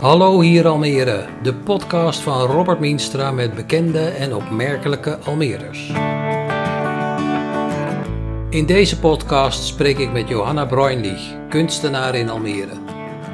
Hallo 0.00 0.40
hier 0.40 0.66
Almere, 0.66 1.26
de 1.42 1.54
podcast 1.54 2.20
van 2.20 2.46
Robert 2.46 2.80
Mienstra 2.80 3.30
met 3.30 3.54
bekende 3.54 4.08
en 4.08 4.34
opmerkelijke 4.34 5.18
Almeerders. 5.18 5.92
In 8.50 8.66
deze 8.66 8.98
podcast 8.98 9.64
spreek 9.66 9.98
ik 9.98 10.12
met 10.12 10.28
Johanna 10.28 10.64
Bräunlich, 10.64 11.34
kunstenaar 11.48 12.14
in 12.14 12.28
Almere. 12.28 12.72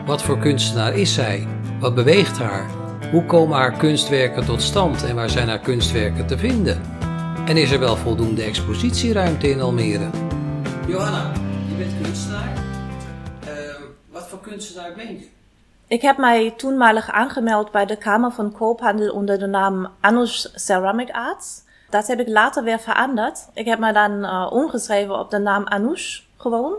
Wat 0.07 0.23
voor 0.23 0.39
kunstenaar 0.39 0.95
is 0.95 1.15
zij? 1.15 1.47
Wat 1.81 1.95
beweegt 1.95 2.39
haar? 2.39 2.71
Hoe 3.11 3.25
komen 3.25 3.57
haar 3.57 3.77
kunstwerken 3.77 4.45
tot 4.45 4.63
stand 4.63 5.05
en 5.05 5.15
waar 5.15 5.31
zijn 5.31 5.49
haar 5.49 5.61
kunstwerken 5.61 6.27
te 6.27 6.39
vinden? 6.39 6.81
En 7.47 7.57
is 7.57 7.71
er 7.71 7.81
wel 7.81 7.97
voldoende 7.97 8.43
expositieruimte 8.43 9.51
in 9.51 9.61
Almere? 9.61 10.11
Johanna, 10.87 11.33
je 11.69 11.75
bent 11.75 11.93
kunstenaar. 12.03 12.53
Ehm, 13.45 13.83
wat 14.11 14.29
voor 14.29 14.41
kunstenaar 14.41 14.93
ben 14.97 15.09
je? 15.09 15.36
Ik 15.89 16.03
heb 16.03 16.17
mij 16.17 16.51
toenmalig 16.57 17.11
aangemeld 17.11 17.71
bij 17.71 17.87
de 17.87 17.97
Kamer 17.97 18.31
van 18.31 18.53
Koophandel 18.53 19.13
onder 19.13 19.39
de 19.39 19.47
naam 19.47 19.89
Anush 20.01 20.47
Ceramic 20.55 21.11
Arts. 21.11 21.63
Dat 21.91 22.07
heb 22.07 22.21
ik 22.21 22.29
later 22.29 22.65
weer 22.65 22.81
veranderd. 22.81 23.49
Ik 23.55 23.65
heb 23.67 23.79
me 23.79 23.93
dan 23.93 24.25
uh, 24.25 24.47
omgeschreven 24.51 25.19
op 25.19 25.31
de 25.31 25.39
naam 25.39 25.67
Anush 25.67 26.21
gewoon. 26.37 26.75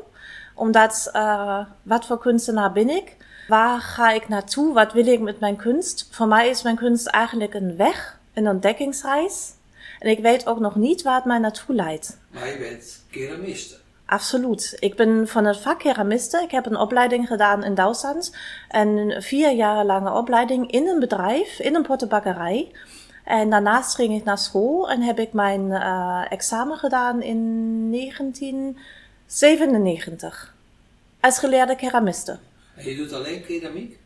Omdat, 0.56 1.10
uh, 1.14 1.60
wat 1.84 2.06
voor 2.06 2.20
kunstenaar 2.20 2.72
ben 2.72 2.90
ik? 2.90 3.16
Waar 3.48 3.80
ga 3.80 4.12
ik 4.12 4.28
naartoe? 4.28 4.74
Wat 4.74 4.94
wil 4.94 5.08
ik 5.08 5.20
met 5.20 5.40
mijn 5.40 5.56
kunst? 5.56 6.08
Voor 6.12 6.28
mij 6.28 6.50
is 6.50 6.64
mijn 6.64 6.76
kunst 6.76 7.08
eigenlijk 7.08 7.54
een 7.54 7.76
weg, 7.76 8.20
een 8.34 8.48
ontdekkingsreis. 8.48 9.52
En 10.00 10.10
ik 10.10 10.20
weet 10.20 10.48
ook 10.48 10.60
nog 10.60 10.76
niet 10.76 11.02
waar 11.02 11.16
het 11.16 11.26
mij 11.26 11.38
naartoe 11.38 11.76
leidt. 11.76 12.18
Maar 12.30 12.48
je 12.48 12.58
bent 12.58 13.04
keramiste. 13.12 13.76
Absoluut. 14.08 14.78
Ik 14.80 14.96
ben 14.96 15.28
van 15.28 15.46
het 15.46 15.58
vak 15.58 15.80
keramiste. 15.80 16.42
Ik 16.42 16.52
heb 16.52 16.66
een 16.66 16.78
opleiding 16.78 17.28
gedaan 17.28 17.64
in 17.64 17.76
Duitsland. 17.76 18.36
Een 18.70 19.22
vier 19.22 19.52
jaar 19.52 19.86
lange 19.86 20.12
opleiding 20.12 20.72
in 20.72 20.88
een 20.88 21.00
bedrijf, 21.00 21.60
in 21.60 21.76
een 21.76 21.82
pottenbakkerij. 21.82 22.72
En 23.24 23.50
daarnaast 23.50 23.96
ging 23.96 24.16
ik 24.16 24.24
naar 24.24 24.38
school 24.38 24.90
en 24.90 25.02
heb 25.02 25.20
ik 25.20 25.34
mijn 25.34 25.70
uh, 25.70 26.26
examen 26.30 26.78
gedaan 26.78 27.22
in 27.22 27.92
1997. 27.92 30.56
Als 31.20 31.40
geleerde 31.40 31.76
keramiste. 31.76 32.38
En 32.76 32.90
je 32.90 32.96
doet 32.96 33.14
alleen 33.14 33.46
keramiek? 33.46 34.00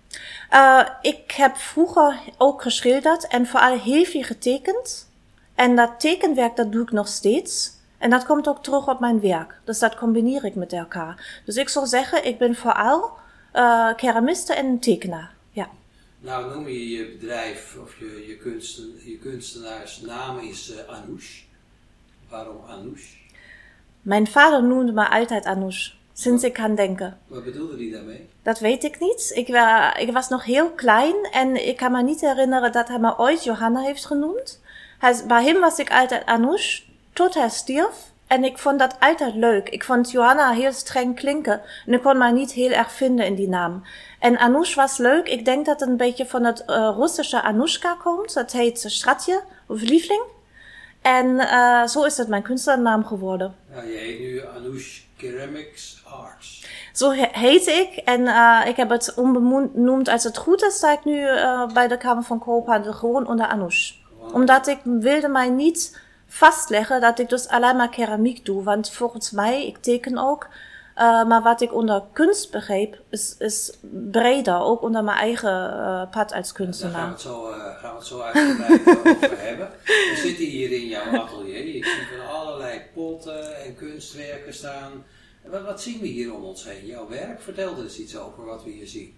Uh, 0.53 0.87
ik 1.01 1.31
heb 1.31 1.55
vroeger 1.55 2.19
ook 2.37 2.61
geschilderd 2.61 3.27
en 3.27 3.47
vooral 3.47 3.79
heel 3.79 4.05
veel 4.05 4.23
getekend. 4.23 5.09
En 5.55 5.75
dat 5.75 5.99
tekenwerk, 5.99 6.55
dat 6.55 6.71
doe 6.71 6.83
ik 6.83 6.91
nog 6.91 7.07
steeds. 7.07 7.79
En 8.01 8.09
dat 8.09 8.25
komt 8.25 8.47
ook 8.47 8.63
terug 8.63 8.87
op 8.87 8.99
mijn 8.99 9.19
werk. 9.19 9.59
Dus 9.63 9.79
dat 9.79 9.95
combineer 9.95 10.45
ik 10.45 10.55
met 10.55 10.73
elkaar. 10.73 11.41
Dus 11.45 11.55
ik 11.55 11.69
zou 11.69 11.85
zeggen, 11.85 12.25
ik 12.25 12.37
ben 12.37 12.55
vooral 12.55 13.11
uh, 13.55 13.95
keramiste 13.95 14.53
en 14.53 14.79
tekenaar. 14.79 15.33
Ja. 15.51 15.69
Nou, 16.19 16.53
noem 16.53 16.67
je 16.67 16.89
je 16.89 17.17
bedrijf 17.19 17.77
of 17.81 17.99
je, 17.99 18.25
je, 18.27 18.37
kunsten, 18.37 18.85
je 19.03 19.17
kunstenaarsnaam 19.17 20.39
is 20.39 20.71
uh, 20.71 20.95
Anoush. 20.95 21.41
Waarom 22.29 22.57
Anoush? 22.67 23.13
Mijn 24.01 24.27
vader 24.27 24.63
noemde 24.63 24.91
me 24.91 25.09
altijd 25.09 25.45
Anoush. 25.45 25.91
Sinds 26.13 26.43
ik 26.43 26.53
kan 26.53 26.75
denken. 26.75 27.19
Wat 27.27 27.43
bedoelde 27.43 27.77
hij 27.77 27.91
daarmee? 27.91 28.29
Dat 28.43 28.59
weet 28.59 28.83
ik 28.83 28.99
niet. 28.99 29.31
Ik, 29.33 29.47
ik 29.99 30.13
was 30.13 30.29
nog 30.29 30.43
heel 30.43 30.71
klein 30.71 31.15
en 31.31 31.67
ik 31.67 31.77
kan 31.77 31.91
me 31.91 32.03
niet 32.03 32.21
herinneren 32.21 32.71
dat 32.71 32.87
hij 32.87 32.99
me 32.99 33.17
ooit 33.17 33.43
Johanna 33.43 33.81
heeft 33.81 34.05
genoemd. 34.05 34.61
Hij, 34.99 35.23
bij 35.27 35.43
hem 35.43 35.59
was 35.59 35.79
ik 35.79 35.91
altijd 35.91 36.25
Anoush 36.25 36.81
tot 37.13 37.33
hij 37.33 37.49
stierf. 37.49 38.09
En 38.27 38.43
ik 38.43 38.57
vond 38.57 38.79
dat 38.79 38.95
altijd 38.99 39.35
leuk. 39.35 39.69
Ik 39.69 39.83
vond 39.83 40.11
Johanna 40.11 40.51
heel 40.51 40.73
streng 40.73 41.15
klinken. 41.15 41.61
En 41.85 41.93
ik 41.93 42.01
kon 42.01 42.17
mij 42.17 42.31
niet 42.31 42.51
heel 42.51 42.71
erg 42.71 42.91
vinden 42.91 43.25
in 43.25 43.35
die 43.35 43.47
naam. 43.47 43.83
En 44.19 44.37
Anoush 44.37 44.75
was 44.75 44.97
leuk. 44.97 45.27
Ik 45.27 45.45
denk 45.45 45.65
dat 45.65 45.79
het 45.79 45.89
een 45.89 45.97
beetje 45.97 46.25
van 46.25 46.43
het 46.43 46.63
uh, 46.67 46.93
Russische 46.97 47.41
Anushka 47.41 47.97
komt. 48.03 48.33
Dat 48.33 48.51
heet 48.51 48.83
Stratje 48.87 49.41
of 49.67 49.81
Liefling. 49.81 50.23
En 51.01 51.25
uh, 51.27 51.87
zo 51.87 52.03
is 52.03 52.17
het 52.17 52.27
mijn 52.27 52.41
kunstnaam 52.41 53.05
geworden. 53.05 53.55
Ja, 53.73 53.81
je 53.81 53.97
heet 53.97 54.19
nu 54.19 54.41
Anoush 54.55 55.01
Ceramics 55.17 56.03
Arts. 56.05 56.65
Zo 56.93 57.09
heet 57.31 57.67
ik. 57.67 57.95
En 58.05 58.21
uh, 58.21 58.61
ik 58.65 58.75
heb 58.75 58.89
het 58.89 59.13
onbenoemd 59.13 60.09
als 60.09 60.23
het 60.23 60.37
goed 60.37 60.63
is, 60.63 60.75
sta 60.75 60.91
ik 60.91 61.05
nu 61.05 61.25
bij 61.73 61.87
de 61.87 61.97
Kamer 61.97 62.23
van 62.23 62.39
Koophandel 62.39 62.93
gewoon 62.93 63.27
onder 63.27 63.45
Anoush. 63.45 63.93
Wow. 64.19 64.35
Omdat 64.35 64.67
ik 64.67 64.79
wilde 64.83 65.27
mij 65.27 65.49
niet 65.49 65.99
vastleggen 66.31 67.01
dat 67.01 67.19
ik 67.19 67.29
dus 67.29 67.47
alleen 67.47 67.75
maar 67.75 67.89
keramiek 67.89 68.45
doe. 68.45 68.63
Want 68.63 68.91
volgens 68.91 69.31
mij, 69.31 69.67
ik 69.67 69.77
teken 69.77 70.17
ook. 70.17 70.47
Uh, 70.97 71.27
maar 71.27 71.41
wat 71.41 71.61
ik 71.61 71.73
onder 71.73 72.03
kunst 72.13 72.51
begreep, 72.51 73.01
is, 73.09 73.35
is 73.39 73.77
breder. 74.11 74.59
Ook 74.59 74.81
onder 74.81 75.03
mijn 75.03 75.17
eigen 75.17 75.73
uh, 75.73 76.09
pad 76.11 76.33
als 76.33 76.51
kunstenaar. 76.51 76.93
Daar 76.93 77.01
gaan 77.01 77.09
we 77.09 77.13
het 77.13 77.21
zo, 77.21 77.49
uh, 77.49 77.79
gaan 77.79 77.91
we 77.91 77.97
het 77.97 78.07
zo 78.07 78.19
uitgebreid 78.19 78.87
over 79.07 79.39
hebben. 79.41 79.69
We 79.83 80.19
zitten 80.23 80.45
hier 80.45 80.71
in 80.71 80.87
jouw 80.87 81.19
atelier. 81.21 81.75
Ik 81.75 81.85
zie 81.85 82.17
van 82.17 82.27
allerlei 82.35 82.81
potten 82.93 83.63
en 83.63 83.75
kunstwerken 83.75 84.53
staan. 84.53 84.91
Wat, 85.45 85.63
wat 85.63 85.81
zien 85.81 85.99
we 85.99 86.07
hier 86.07 86.33
om 86.33 86.43
ons 86.43 86.65
heen? 86.65 86.85
Jouw 86.85 87.09
werk, 87.09 87.41
vertel 87.41 87.77
er 87.77 87.83
eens 87.83 87.99
iets 87.99 88.17
over 88.17 88.45
wat 88.45 88.63
we 88.63 88.69
hier 88.69 88.87
zien. 88.87 89.15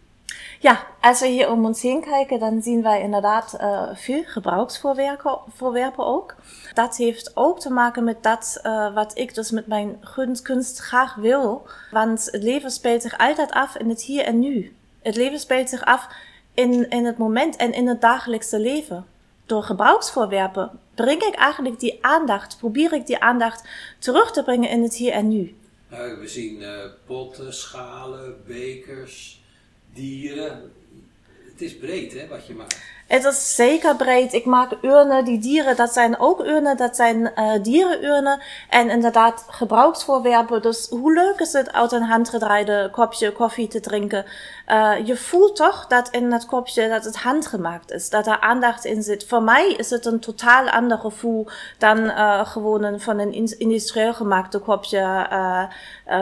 Ja, 0.60 0.88
als 1.02 1.20
we 1.20 1.28
hier 1.28 1.50
om 1.50 1.66
ons 1.66 1.82
heen 1.82 2.02
kijken, 2.02 2.40
dan 2.40 2.62
zien 2.62 2.82
wij 2.82 3.02
inderdaad 3.02 3.58
uh, 3.62 3.90
veel 3.94 4.24
gebruiksvoorwerpen 4.24 6.06
ook. 6.06 6.36
Dat 6.74 6.98
heeft 6.98 7.32
ook 7.34 7.60
te 7.60 7.72
maken 7.72 8.04
met 8.04 8.24
dat 8.24 8.60
uh, 8.64 8.94
wat 8.94 9.18
ik 9.18 9.36
dus 9.36 9.52
met 9.52 9.68
mijn 9.68 10.00
kunst 10.42 10.80
graag 10.80 11.16
wil. 11.16 11.68
Want 11.92 12.28
het 12.32 12.44
leven 12.44 12.72
speelt 12.72 13.02
zich 13.02 13.18
altijd 13.18 13.52
af 13.52 13.76
in 13.76 13.90
het 13.90 14.02
hier 14.02 14.24
en 14.24 14.40
nu. 14.40 14.76
Het 15.02 15.16
leven 15.16 15.40
speelt 15.40 15.70
zich 15.70 15.86
af 15.86 16.08
in, 16.54 16.90
in 16.90 17.06
het 17.06 17.18
moment 17.18 17.56
en 17.56 17.74
in 17.74 17.88
het 17.88 18.02
dagelijkse 18.02 18.60
leven. 18.60 19.06
Door 19.46 19.64
gebruiksvoorwerpen 19.64 20.80
breng 20.96 21.22
ik 21.22 21.36
eigenlijk 21.36 21.80
die 21.80 21.98
aandacht, 22.06 22.58
probeer 22.58 22.94
ik 22.94 23.08
die 23.08 23.20
aandacht 23.20 23.68
terug 24.00 24.32
te 24.32 24.44
brengen 24.44 24.70
in 24.70 24.84
het 24.84 24.96
hier 24.96 25.12
en 25.12 25.28
nu. 25.28 25.56
Nou, 25.90 26.20
we 26.20 26.28
zien 26.28 26.62
uh, 26.62 26.70
potten, 27.06 27.54
schalen, 27.54 28.44
bekers, 28.48 29.43
dieren. 29.96 30.72
Het 31.54 31.62
is 31.62 31.78
breed, 31.78 32.14
hè, 32.14 32.28
wat 32.28 32.48
je 32.48 32.54
maakt. 32.54 32.78
Het 33.08 33.24
is 33.24 33.56
zeker 33.56 33.96
breed. 33.96 34.34
Ik 34.34 34.46
maak 34.46 34.72
urnen. 34.82 35.26
Die 35.26 35.40
dieren, 35.40 35.76
dat 35.76 35.94
zijn 35.94 36.20
ook 36.20 36.40
urnen. 36.40 36.78
Dat 36.78 36.96
zijn 36.96 37.32
uh, 37.36 37.52
dierenurnen. 37.62 38.42
En 38.70 38.90
inderdaad 38.90 39.46
gebruiksvoorwerpen. 39.48 40.62
Dus 40.62 40.88
hoe 40.90 41.14
leuk 41.14 41.40
is 41.40 41.54
het 41.54 41.74
uit 41.74 41.92
een 41.92 42.04
handgedraaide 42.04 42.90
kopje 42.92 43.32
koffie 43.32 43.68
te 43.68 43.80
drinken? 43.80 44.26
Uh, 44.68 44.94
je 45.06 45.18
voelt 45.18 45.56
toch 45.56 45.88
dat 45.88 46.10
in 46.10 46.30
dat 46.30 46.46
kopje 46.46 46.90
dat 46.90 47.06
het 47.06 47.16
handgemaakt 47.16 47.92
is. 47.92 48.10
Dat 48.10 48.28
er 48.28 48.40
aandacht 48.40 48.86
in 48.86 49.04
zit. 49.04 49.26
Voor 49.28 49.44
mij 49.44 49.72
is 49.72 49.90
het 49.90 50.06
een 50.06 50.20
totaal 50.20 50.70
ander 50.70 50.98
gevoel 50.98 51.48
dan 51.78 52.00
uh, 52.00 52.46
gewoon 52.46 52.84
een, 52.84 53.00
van 53.00 53.20
een 53.20 53.58
industrieel 53.58 54.14
gemaakte 54.14 54.60
kopje 54.60 55.28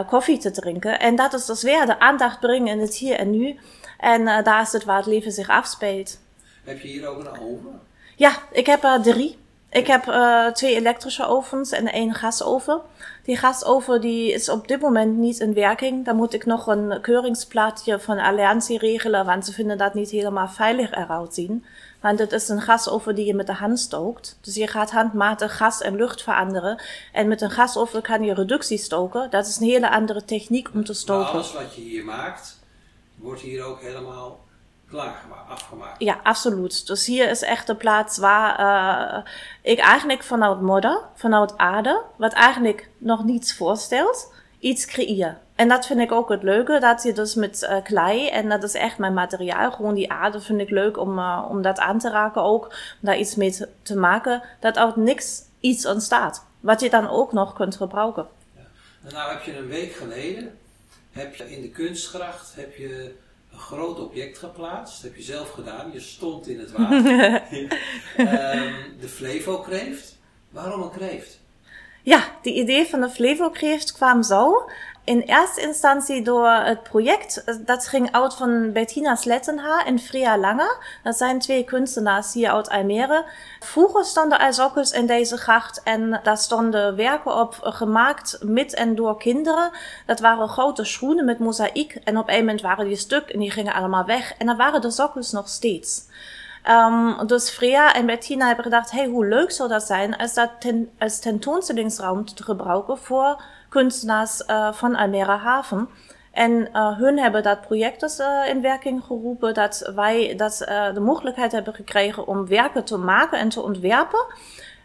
koffie 0.06 0.38
te 0.38 0.50
drinken. 0.50 1.00
En 1.00 1.16
dat 1.16 1.32
is 1.32 1.46
dus 1.46 1.62
weer 1.62 1.86
de 1.86 1.98
aandacht 1.98 2.40
brengen 2.40 2.66
in 2.66 2.80
het 2.80 2.94
hier 2.94 3.16
en 3.16 3.30
nu. 3.30 3.58
En 4.02 4.24
daar 4.24 4.62
is 4.62 4.72
het 4.72 4.84
waar 4.84 4.96
het 4.96 5.06
leven 5.06 5.32
zich 5.32 5.48
afspeelt. 5.48 6.18
Heb 6.64 6.80
je 6.80 6.88
hier 6.88 7.06
ook 7.06 7.18
een 7.18 7.40
oven? 7.40 7.80
Ja, 8.16 8.32
ik 8.50 8.66
heb 8.66 8.84
er 8.84 9.02
drie. 9.02 9.38
Ik 9.70 9.86
heb 9.86 10.06
uh, 10.06 10.46
twee 10.46 10.74
elektrische 10.74 11.26
ovens 11.26 11.70
en 11.70 11.92
één 11.92 12.14
gasoven. 12.14 12.80
Die 13.24 13.36
gasoven 13.36 14.00
die 14.00 14.32
is 14.32 14.48
op 14.48 14.68
dit 14.68 14.80
moment 14.80 15.16
niet 15.16 15.40
in 15.40 15.54
werking. 15.54 16.04
Daar 16.04 16.14
moet 16.14 16.34
ik 16.34 16.46
nog 16.46 16.66
een 16.66 17.00
keuringsplaatje 17.00 18.00
van 18.00 18.18
Alliantie 18.18 18.78
regelen, 18.78 19.24
want 19.24 19.46
ze 19.46 19.52
vinden 19.52 19.78
dat 19.78 19.94
niet 19.94 20.10
helemaal 20.10 20.48
veilig 20.48 20.90
eruit 20.90 21.34
zien. 21.34 21.64
Want 22.00 22.18
het 22.18 22.32
is 22.32 22.48
een 22.48 22.60
gasoven 22.60 23.14
die 23.14 23.26
je 23.26 23.34
met 23.34 23.46
de 23.46 23.52
hand 23.52 23.80
stookt. 23.80 24.38
Dus 24.40 24.54
je 24.54 24.66
gaat 24.66 24.90
handmatig 24.90 25.56
gas 25.56 25.80
en 25.80 25.96
lucht 25.96 26.22
veranderen. 26.22 26.82
En 27.12 27.28
met 27.28 27.40
een 27.40 27.50
gasoven 27.50 28.02
kan 28.02 28.22
je 28.22 28.34
reductie 28.34 28.78
stoken. 28.78 29.30
Dat 29.30 29.46
is 29.46 29.56
een 29.56 29.66
hele 29.66 29.90
andere 29.90 30.24
techniek 30.24 30.68
om 30.74 30.84
te 30.84 30.94
stoken. 30.94 31.22
Maar 31.22 31.32
alles 31.32 31.52
wat 31.52 31.74
je 31.74 31.80
hier 31.80 32.04
maakt, 32.04 32.60
wordt 33.22 33.40
hier 33.40 33.64
ook 33.64 33.80
helemaal 33.80 34.40
klaargemaakt, 34.88 35.50
afgemaakt. 35.50 36.02
Ja, 36.02 36.20
absoluut. 36.22 36.86
Dus 36.86 37.06
hier 37.06 37.30
is 37.30 37.42
echt 37.42 37.66
de 37.66 37.74
plaats 37.74 38.18
waar 38.18 38.60
uh, 38.60 39.30
ik 39.62 39.78
eigenlijk 39.78 40.22
vanuit 40.22 40.60
modder, 40.60 41.00
vanuit 41.14 41.58
aarde, 41.58 42.02
wat 42.16 42.32
eigenlijk 42.32 42.88
nog 42.98 43.24
niets 43.24 43.56
voorstelt, 43.56 44.32
iets 44.58 44.86
creëer. 44.86 45.38
En 45.54 45.68
dat 45.68 45.86
vind 45.86 46.00
ik 46.00 46.12
ook 46.12 46.28
het 46.28 46.42
leuke, 46.42 46.78
dat 46.78 47.02
je 47.02 47.12
dus 47.12 47.34
met 47.34 47.62
uh, 47.62 47.82
klei, 47.82 48.28
en 48.28 48.48
dat 48.48 48.62
is 48.62 48.74
echt 48.74 48.98
mijn 48.98 49.14
materiaal, 49.14 49.72
gewoon 49.72 49.94
die 49.94 50.12
aarde 50.12 50.40
vind 50.40 50.60
ik 50.60 50.70
leuk 50.70 50.98
om, 50.98 51.18
uh, 51.18 51.46
om 51.48 51.62
dat 51.62 51.78
aan 51.78 51.98
te 51.98 52.10
raken 52.10 52.42
ook, 52.42 52.64
om 52.64 52.72
daar 53.00 53.18
iets 53.18 53.34
mee 53.34 53.52
te, 53.52 53.68
te 53.82 53.96
maken, 53.96 54.42
dat 54.60 54.76
uit 54.76 54.96
niks 54.96 55.42
iets 55.60 55.86
ontstaat. 55.86 56.44
Wat 56.60 56.80
je 56.80 56.90
dan 56.90 57.08
ook 57.08 57.32
nog 57.32 57.52
kunt 57.52 57.76
gebruiken. 57.76 58.26
Ja. 58.56 58.60
En 59.04 59.14
nou 59.14 59.32
heb 59.32 59.42
je 59.42 59.56
een 59.56 59.68
week 59.68 59.92
geleden, 59.92 60.58
heb 61.12 61.34
je 61.34 61.50
in 61.54 61.62
de 61.62 61.70
kunstgracht, 61.70 62.54
heb 62.54 62.76
je 62.76 63.14
een 63.52 63.58
groot 63.58 64.00
object 64.00 64.38
geplaatst. 64.38 64.94
Dat 64.94 65.10
heb 65.10 65.16
je 65.16 65.24
zelf 65.24 65.50
gedaan. 65.50 65.92
Je 65.92 66.00
stond 66.00 66.48
in 66.48 66.58
het 66.58 66.72
water. 66.72 67.42
um, 68.18 68.74
de 69.00 69.08
Flevo-kreeft. 69.08 70.18
Waarom 70.50 70.82
een 70.82 70.90
kreeft? 70.90 71.40
Ja, 72.02 72.38
de 72.42 72.52
idee 72.52 72.86
van 72.86 73.00
de 73.00 73.10
Flevo-kreeft 73.10 73.92
kwam 73.92 74.22
zo. 74.22 74.68
In 75.04 75.20
eerste 75.20 75.60
instantie 75.60 76.22
door 76.22 76.48
het 76.48 76.82
project. 76.82 77.44
Dat 77.66 77.86
ging 77.86 78.12
uit 78.12 78.34
van 78.34 78.72
Bettina 78.72 79.14
Slettenhaar 79.14 79.86
en 79.86 79.98
Fria 79.98 80.38
Lange. 80.38 80.76
Dat 81.02 81.16
zijn 81.16 81.38
twee 81.38 81.64
kunstenaars 81.64 82.32
hier 82.32 82.50
uit 82.50 82.70
Almere. 82.70 83.24
Vroeger 83.60 84.04
stonden 84.04 84.40
er 84.40 84.54
sokkels 84.54 84.90
in 84.90 85.06
deze 85.06 85.36
gracht 85.36 85.82
en 85.82 86.20
daar 86.22 86.38
stonden 86.38 86.96
werken 86.96 87.34
op 87.34 87.58
gemaakt 87.62 88.38
met 88.42 88.74
en 88.74 88.94
door 88.94 89.18
kinderen. 89.18 89.70
Dat 90.06 90.20
waren 90.20 90.48
grote 90.48 90.84
schoenen 90.84 91.24
met 91.24 91.38
mozaïek 91.38 91.94
en 92.04 92.18
op 92.18 92.28
een 92.28 92.38
moment 92.38 92.60
waren 92.60 92.86
die 92.86 92.96
stuk 92.96 93.28
en 93.28 93.38
die 93.38 93.50
gingen 93.50 93.74
allemaal 93.74 94.04
weg. 94.04 94.34
En 94.38 94.46
dan 94.46 94.56
waren 94.56 94.80
de 94.80 94.90
sokkels 94.90 95.32
nog 95.32 95.48
steeds. 95.48 96.04
Um, 96.70 97.26
dus 97.26 97.50
Freya 97.50 97.94
en 97.94 98.06
Bettina 98.06 98.46
hebben 98.46 98.64
gedacht, 98.64 98.90
hey, 98.90 99.06
hoe 99.06 99.26
leuk 99.26 99.50
zou 99.50 99.68
dat 99.68 99.82
zijn 99.82 100.16
als 100.16 100.34
dat 100.34 100.50
ten, 100.58 100.90
als 100.98 101.18
tentoonstellingsruimte 101.18 102.34
te 102.34 102.42
gebruiken 102.42 102.98
voor 102.98 103.42
kunstenaars 103.72 104.42
uh, 104.46 104.72
van 104.72 104.96
Almere 104.96 105.36
Haven. 105.36 105.88
En 106.32 106.50
uh, 106.72 106.98
hun 106.98 107.18
hebben 107.18 107.42
dat 107.42 107.60
project 107.60 108.00
dus 108.00 108.18
uh, 108.18 108.48
in 108.48 108.62
werking 108.62 109.04
geroepen, 109.04 109.54
dat 109.54 109.92
wij 109.94 110.36
dat, 110.36 110.56
de 110.94 111.00
mogelijkheid 111.00 111.52
hebben 111.52 111.74
gekregen 111.74 112.26
om 112.26 112.46
werken 112.46 112.84
te 112.84 112.96
maken 112.96 113.38
en 113.38 113.48
te 113.48 113.62
ontwerpen. 113.62 114.26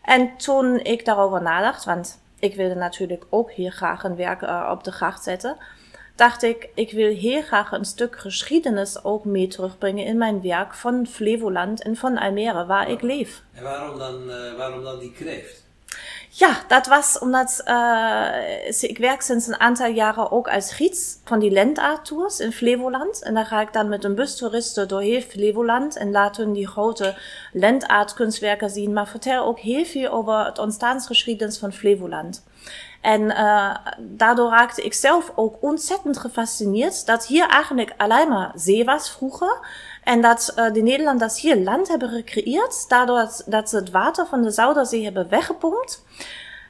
En 0.04 0.38
toen 0.38 0.80
ik 0.80 1.06
daarover 1.06 1.42
nadacht, 1.42 1.86
want 1.86 2.22
ik 2.39 2.56
wilde 2.56 2.75
natuurlijk 2.75 3.25
ook 3.30 3.51
hier 3.51 3.72
graag 3.72 4.04
een 4.04 4.16
werk 4.16 4.42
op 4.72 4.84
de 4.84 4.92
gracht 4.92 5.24
zetten, 5.24 5.57
dacht 6.16 6.44
ik, 6.44 6.69
ik 6.74 6.92
wil 6.92 7.16
heel 7.16 7.42
graag 7.42 7.72
een 7.72 7.86
stuk 7.86 8.18
geschiedenis 8.18 9.04
ook 9.04 9.25
mee 9.25 9.48
terugbrengen 9.48 10.06
in 10.06 10.18
mijn 10.18 10.42
werk 10.42 10.74
van 10.74 11.07
Flevoland 11.07 11.83
en 11.83 11.95
van 11.95 12.18
Almere, 12.18 12.66
waar 12.66 12.90
ik 12.90 13.01
leef. 13.01 13.44
En 13.54 13.63
waarom 13.63 13.98
dan, 13.98 14.28
waarom 14.57 14.83
dan 14.83 15.00
die 15.00 15.12
kreeft? 15.12 15.56
Ja, 16.38 16.57
dat 16.68 16.88
was 16.88 17.19
omdat 17.19 17.62
uh, 17.66 18.81
ik 18.81 18.98
werk 18.98 19.22
sinds 19.22 19.48
een 19.48 19.60
aantal 19.60 19.88
jaren 19.88 20.31
ook 20.31 20.48
als 20.48 20.74
gids 20.74 21.18
van 21.24 21.39
die 21.39 21.51
Landaardtours 21.51 22.39
in 22.39 22.51
Flevoland. 22.51 23.22
En 23.22 23.34
daar 23.34 23.45
ga 23.45 23.62
ik 23.62 23.74
dan 23.74 23.89
met 23.89 24.04
een 24.04 24.16
bus 24.16 24.36
toeristen 24.36 24.88
door 24.88 25.22
Flevoland 25.30 25.98
en 25.98 26.12
laat 26.12 26.38
hun 26.38 26.54
die 26.54 26.68
grote 26.68 27.18
Landaardkunstwerken 27.54 28.69
zien, 28.69 28.94
maar 28.94 29.07
vertel 29.07 29.45
ook 29.45 29.60
heel 29.60 29.86
veel 29.86 30.10
over 30.10 30.45
het 30.45 30.60
ontstaansgeschiedenis 30.60 31.57
van 31.57 31.74
Flevoland. 31.74 32.44
En 33.01 33.22
uh, 33.22 33.75
daardoor 33.98 34.50
raakte 34.50 34.81
ik 34.81 34.94
zelf 34.94 35.31
ook 35.36 35.56
ontzettend 35.60 36.18
gefascineerd 36.18 37.06
dat 37.06 37.25
hier 37.25 37.48
eigenlijk 37.48 37.94
alleen 37.98 38.30
maar 38.30 38.51
zee 38.56 38.86
was 38.86 39.12
vroeger. 39.12 39.60
En 40.07 40.21
dat 40.21 40.54
uh, 40.57 40.74
de 40.74 40.81
Nederlanders 40.81 41.42
hier 41.42 41.57
land 41.57 41.88
hebben 41.88 42.09
gecreëerd, 42.09 42.89
daardoor 42.89 43.30
dat, 43.45 43.69
ze 43.69 43.75
het 43.75 43.92
water 43.92 44.25
van 44.25 44.42
de 44.42 44.51
Zuiderzee 44.51 45.04
hebben 45.04 45.30
weggepompt. 45.30 46.04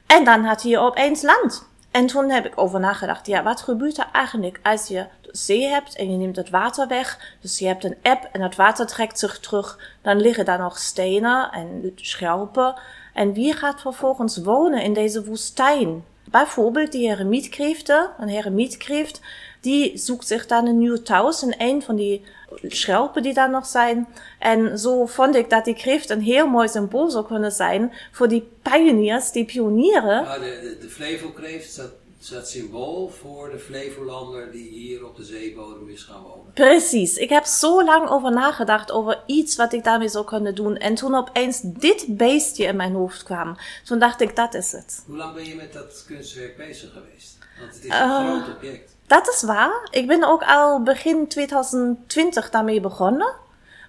En 0.06 0.24
dan 0.24 0.44
had 0.44 0.62
je 0.62 0.78
opeens 0.78 1.22
land. 1.22 1.68
En 1.90 2.06
toen 2.06 2.30
heb 2.30 2.46
ik 2.46 2.52
over 2.58 2.80
nagedacht, 2.80 3.26
ja, 3.26 3.42
wat 3.42 3.60
gebeurt 3.60 3.98
er 3.98 4.08
eigenlijk 4.12 4.60
als 4.62 4.88
je 4.88 5.06
de 5.20 5.28
zee 5.32 5.66
hebt 5.66 5.96
en 5.96 6.10
je 6.10 6.16
neemt 6.16 6.36
het 6.36 6.50
water 6.50 6.88
weg? 6.88 7.36
Dus 7.40 7.58
je 7.58 7.66
hebt 7.66 7.84
een 7.84 7.96
app 8.02 8.28
en 8.32 8.40
het 8.40 8.56
water 8.56 8.86
trekt 8.86 9.18
zich 9.18 9.38
terug. 9.38 9.78
Dan 10.02 10.20
liggen 10.20 10.44
daar 10.44 10.58
nog 10.58 10.78
stenen 10.78 11.50
en 11.52 11.92
schelpen. 11.94 12.80
En 13.14 13.32
wie 13.32 13.52
gaat 13.52 13.80
vervolgens 13.80 14.36
wonen 14.36 14.82
in 14.82 14.92
deze 14.92 15.24
woestijn? 15.24 16.04
Bijvoorbeeld 16.24 16.92
die 16.92 17.08
heremietkreeften, 17.08 18.10
een 18.18 18.28
heremietkreeft, 18.28 19.20
die 19.60 19.98
zoekt 19.98 20.26
zich 20.26 20.46
dan 20.46 20.66
een 20.66 20.78
nieuw 20.78 21.02
thuis 21.02 21.42
in 21.42 21.54
een 21.58 21.82
van 21.82 21.96
die 21.96 22.24
schelpen 22.62 23.22
die 23.22 23.34
daar 23.34 23.50
nog 23.50 23.66
zijn. 23.66 24.08
En 24.38 24.78
zo 24.78 25.06
vond 25.06 25.34
ik 25.34 25.50
dat 25.50 25.64
die 25.64 25.74
kreeft 25.74 26.10
een 26.10 26.22
heel 26.22 26.46
mooi 26.46 26.68
symbool 26.68 27.10
zou 27.10 27.26
kunnen 27.26 27.52
zijn 27.52 27.92
voor 28.12 28.28
die 28.28 28.48
pioniers, 28.62 29.32
die 29.32 29.44
pionieren. 29.44 30.24
Ja, 30.24 30.38
de, 30.38 30.58
de, 30.62 30.76
de 30.80 30.88
Flevokreeft 30.88 31.70
staat 31.70 31.90
dat 32.30 32.48
symbool 32.48 33.08
voor 33.08 33.50
de 33.50 33.58
Flevolander 33.58 34.50
die 34.52 34.68
hier 34.68 35.06
op 35.06 35.16
de 35.16 35.24
zeebodem 35.24 35.88
is 35.88 36.02
gaan 36.02 36.22
wonen. 36.22 36.52
Precies. 36.52 37.16
Ik 37.16 37.28
heb 37.28 37.44
zo 37.44 37.84
lang 37.84 38.08
over 38.08 38.32
nagedacht 38.32 38.90
over 38.90 39.22
iets 39.26 39.56
wat 39.56 39.72
ik 39.72 39.84
daarmee 39.84 40.08
zou 40.08 40.24
kunnen 40.24 40.54
doen. 40.54 40.76
En 40.76 40.94
toen 40.94 41.14
opeens 41.14 41.60
dit 41.62 42.04
beestje 42.08 42.64
in 42.64 42.76
mijn 42.76 42.92
hoofd 42.92 43.22
kwam, 43.22 43.56
toen 43.84 43.98
dacht 43.98 44.20
ik, 44.20 44.36
dat 44.36 44.54
is 44.54 44.72
het. 44.72 45.02
Hoe 45.06 45.16
lang 45.16 45.34
ben 45.34 45.44
je 45.44 45.54
met 45.54 45.72
dat 45.72 46.04
kunstwerk 46.06 46.56
bezig 46.56 46.92
geweest? 46.92 47.38
Want 47.58 47.74
het 47.74 47.84
is 47.84 47.90
een 47.90 47.96
uh, 47.96 48.40
groot 48.40 48.54
object. 48.54 48.96
Dat 49.08 49.28
is 49.28 49.42
waar. 49.42 49.88
Ik 49.90 50.06
ben 50.06 50.24
ook 50.24 50.42
al 50.42 50.82
begin 50.82 51.28
2020 51.28 52.50
daarmee 52.50 52.80
begonnen. 52.80 53.34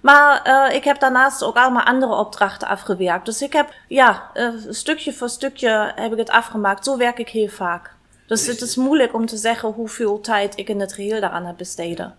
Maar 0.02 0.46
uh, 0.46 0.74
ik 0.74 0.84
heb 0.84 1.00
daarnaast 1.00 1.42
ook 1.42 1.56
allemaal 1.56 1.84
andere 1.84 2.14
opdrachten 2.14 2.68
afgewerkt. 2.68 3.24
Dus 3.24 3.42
ik 3.42 3.52
heb, 3.52 3.74
ja, 3.88 4.30
uh, 4.34 4.48
stukje 4.68 5.12
voor 5.12 5.28
stukje 5.28 5.92
heb 5.94 6.12
ik 6.12 6.18
het 6.18 6.30
afgemaakt. 6.30 6.84
Zo 6.84 6.96
werk 6.96 7.18
ik 7.18 7.28
heel 7.28 7.48
vaak. 7.48 7.90
Dus 8.26 8.46
het 8.46 8.60
is 8.60 8.76
moeilijk 8.76 9.14
om 9.14 9.26
te 9.26 9.36
zeggen 9.36 9.72
hoeveel 9.72 10.20
tijd 10.20 10.58
ik 10.58 10.68
in 10.68 10.80
het 10.80 10.92
geheel 10.92 11.20
daaraan 11.20 11.46
heb 11.46 11.56
besteden. 11.56 12.16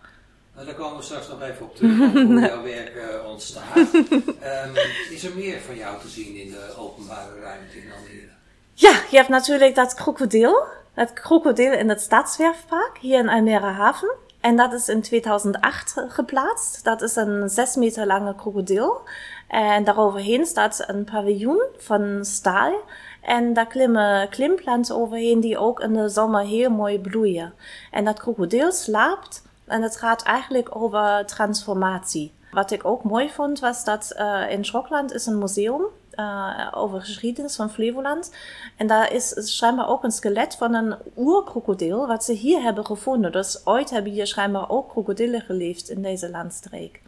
Nou, 0.56 0.66
daar 0.66 0.76
komen 0.76 0.98
we 0.98 1.04
straks 1.04 1.28
nog 1.28 1.42
even 1.42 1.66
op 1.66 1.76
terug, 1.76 1.98
hoe 1.98 2.40
jouw 2.48 2.64
werk 2.64 2.96
uh, 2.96 3.30
ontstaat. 3.30 3.78
um, 3.78 4.76
is 5.10 5.24
er 5.24 5.36
meer 5.36 5.60
van 5.62 5.76
jou 5.76 6.00
te 6.00 6.08
zien 6.08 6.36
in 6.36 6.52
de 6.52 6.74
openbare 6.78 7.40
ruimte 7.40 7.78
in 7.78 7.92
Almere? 7.98 8.30
Ja, 8.74 9.02
je 9.10 9.18
hebt 9.18 9.30
natuurlijk 9.30 9.76
dat 9.76 9.94
krokodil. 9.94 10.64
Het 11.02 11.14
krokodil 11.14 11.72
in 11.72 11.90
het 11.90 12.02
Stadswerfpark 12.02 12.98
hier 13.00 13.20
in 13.20 13.30
Almere 13.30 13.66
Haven. 13.66 14.16
En 14.40 14.56
dat 14.56 14.74
is 14.74 14.90
in 14.90 15.02
2008 15.02 15.96
geplaatst. 16.08 16.84
Dat 16.84 17.02
is 17.02 17.16
een 17.16 17.50
zes 17.50 17.76
meter 17.76 18.06
lange 18.06 18.36
krokodil. 18.36 19.02
En 19.48 19.84
daaroverheen 19.84 20.46
staat 20.46 20.84
een 20.88 21.04
paviljoen 21.04 21.64
van 21.78 22.26
staal. 22.26 22.74
En 23.22 23.54
daar 23.54 23.68
klimmen 23.68 24.30
klimplanten 24.30 24.96
overheen 24.96 25.40
die 25.40 25.58
ook 25.58 25.80
in 25.80 25.94
de 25.94 26.10
zomer 26.10 26.42
heel 26.42 26.70
mooi 26.70 27.00
bloeien. 27.00 27.54
En 27.92 28.06
dat 28.06 28.20
krokodil 28.20 28.72
slaapt 28.72 29.44
en 29.66 29.82
het 29.82 29.98
gaat 29.98 30.24
eigenlijk 30.24 30.76
over 30.76 31.26
transformatie. 31.26 32.34
Wat 32.52 32.72
ik 32.72 32.86
ook 32.86 33.04
mooi 33.04 33.30
vond 33.30 33.60
was 33.60 33.84
dat 33.84 34.14
uh, 34.18 34.52
in 34.52 34.66
Schokland 34.66 35.14
is 35.14 35.26
een 35.26 35.38
museum 35.38 35.84
uh, 36.16 36.68
over 36.72 37.02
geschiedenis 37.02 37.56
van 37.56 37.72
Flevoland. 37.72 38.36
En 38.78 38.88
daar 38.88 39.14
is 39.14 39.30
schijnbaar 39.56 39.88
ook 39.88 40.04
een 40.04 40.12
skelet 40.12 40.56
van 40.56 40.74
een 40.74 40.96
oerkrokodil 41.18 42.08
wat 42.08 42.24
ze 42.24 42.34
hier 42.34 42.62
hebben 42.62 42.86
gevonden. 42.86 43.32
Dus 43.32 43.62
ooit 43.66 43.90
hebben 43.90 44.12
hier 44.12 44.28
schijnbaar 44.28 44.70
ook 44.70 44.90
krokodillen 44.90 45.42
geleefd 45.42 45.90
in 45.90 46.02
deze 46.02 46.30
landstreek. 46.30 47.02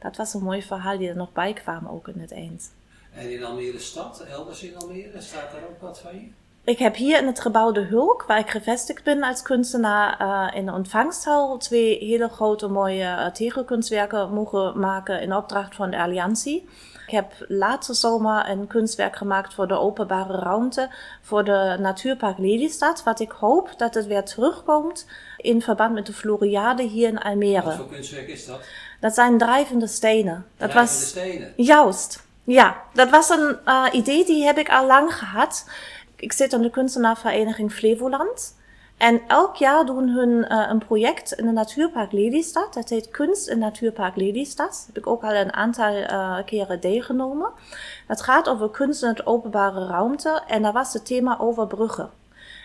Dat 0.00 0.16
was 0.16 0.34
een 0.34 0.42
mooi 0.42 0.62
verhaal 0.62 0.98
die 0.98 1.08
er 1.08 1.16
nog 1.16 1.32
bij 1.32 1.52
kwam 1.52 1.88
ook 1.88 2.08
in 2.08 2.20
het 2.20 2.32
eind. 2.32 2.70
En 3.14 3.32
in 3.32 3.44
Almere 3.44 3.78
stad, 3.78 4.24
elders 4.30 4.62
in 4.62 4.76
Almere, 4.76 5.20
staat 5.20 5.52
daar 5.52 5.62
ook 5.70 5.80
wat 5.80 5.98
van 5.98 6.14
je? 6.14 6.26
Ik 6.64 6.78
heb 6.78 6.94
hier 6.94 7.18
in 7.18 7.26
het 7.26 7.40
gebouw 7.40 7.72
De 7.72 7.80
Hulk, 7.80 8.24
waar 8.26 8.38
ik 8.38 8.50
gevestigd 8.50 9.04
ben 9.04 9.22
als 9.22 9.42
kunstenaar, 9.42 10.20
uh, 10.20 10.56
in 10.56 10.66
de 10.66 10.72
ontvangsthal 10.72 11.58
twee 11.58 11.98
hele 11.98 12.28
grote 12.28 12.68
mooie 12.68 13.02
uh, 13.02 13.26
tegelkunstwerken 13.26 14.32
mogen 14.32 14.78
maken 14.78 15.20
in 15.20 15.34
opdracht 15.34 15.74
van 15.74 15.90
de 15.90 15.98
Alliantie. 15.98 16.68
Ik 17.08 17.14
heb 17.14 17.32
laatste 17.46 17.94
zomer 17.94 18.48
een 18.48 18.66
kunstwerk 18.66 19.16
gemaakt 19.16 19.54
voor 19.54 19.68
de 19.68 19.78
openbare 19.78 20.38
ruimte 20.38 20.90
voor 21.22 21.44
de 21.44 21.76
Natuurpark 21.80 22.38
Lelystad, 22.38 23.02
wat 23.02 23.20
ik 23.20 23.30
hoop 23.30 23.74
dat 23.76 23.94
het 23.94 24.06
weer 24.06 24.24
terugkomt 24.24 25.06
in 25.36 25.62
verband 25.62 25.94
met 25.94 26.06
de 26.06 26.12
Floriade 26.12 26.82
hier 26.82 27.08
in 27.08 27.18
Almere. 27.18 27.62
Wat 27.62 27.74
voor 27.74 27.88
kunstwerk 27.88 28.28
is 28.28 28.46
dat? 28.46 28.60
Dat 29.00 29.14
zijn 29.14 29.38
drijvende 29.38 29.86
stenen. 29.86 30.46
Dat 30.56 30.70
drijvende 30.70 31.00
was, 31.00 31.08
stenen? 31.08 31.52
Juist. 31.56 32.22
Ja, 32.44 32.82
dat 32.92 33.10
was 33.10 33.28
een 33.28 33.58
uh, 33.66 33.86
idee 33.92 34.24
die 34.24 34.44
heb 34.44 34.58
ik 34.58 34.68
al 34.68 34.86
lang 34.86 35.14
gehad. 35.14 35.68
Ik 36.16 36.32
zit 36.32 36.52
in 36.52 36.62
de 36.62 36.70
kunstenaarvereniging 36.70 37.72
Flevoland. 37.72 38.54
En 38.98 39.20
elk 39.26 39.56
jaar 39.56 39.86
doen 39.86 40.08
hun 40.08 40.30
uh, 40.30 40.66
een 40.70 40.78
project 40.78 41.32
in 41.32 41.46
de 41.46 41.52
Natuurpark 41.52 42.12
Lelystad. 42.12 42.74
Dat 42.74 42.88
heet 42.88 43.10
Kunst 43.10 43.48
in 43.48 43.58
Natuurpark 43.58 44.16
Lelystad. 44.16 44.68
Dat 44.68 44.84
heb 44.86 44.96
ik 44.96 45.06
ook 45.06 45.24
al 45.24 45.34
een 45.34 45.52
aantal 45.52 45.94
uh, 45.94 46.38
keren 46.44 46.80
deelgenomen. 46.80 47.50
Dat 48.06 48.22
gaat 48.22 48.48
over 48.48 48.70
kunst 48.70 49.02
in 49.02 49.08
het 49.08 49.26
openbare 49.26 49.86
ruimte. 49.86 50.42
En 50.46 50.62
daar 50.62 50.72
was 50.72 50.92
het 50.92 51.06
thema 51.06 51.38
over 51.38 51.66
bruggen. 51.66 52.10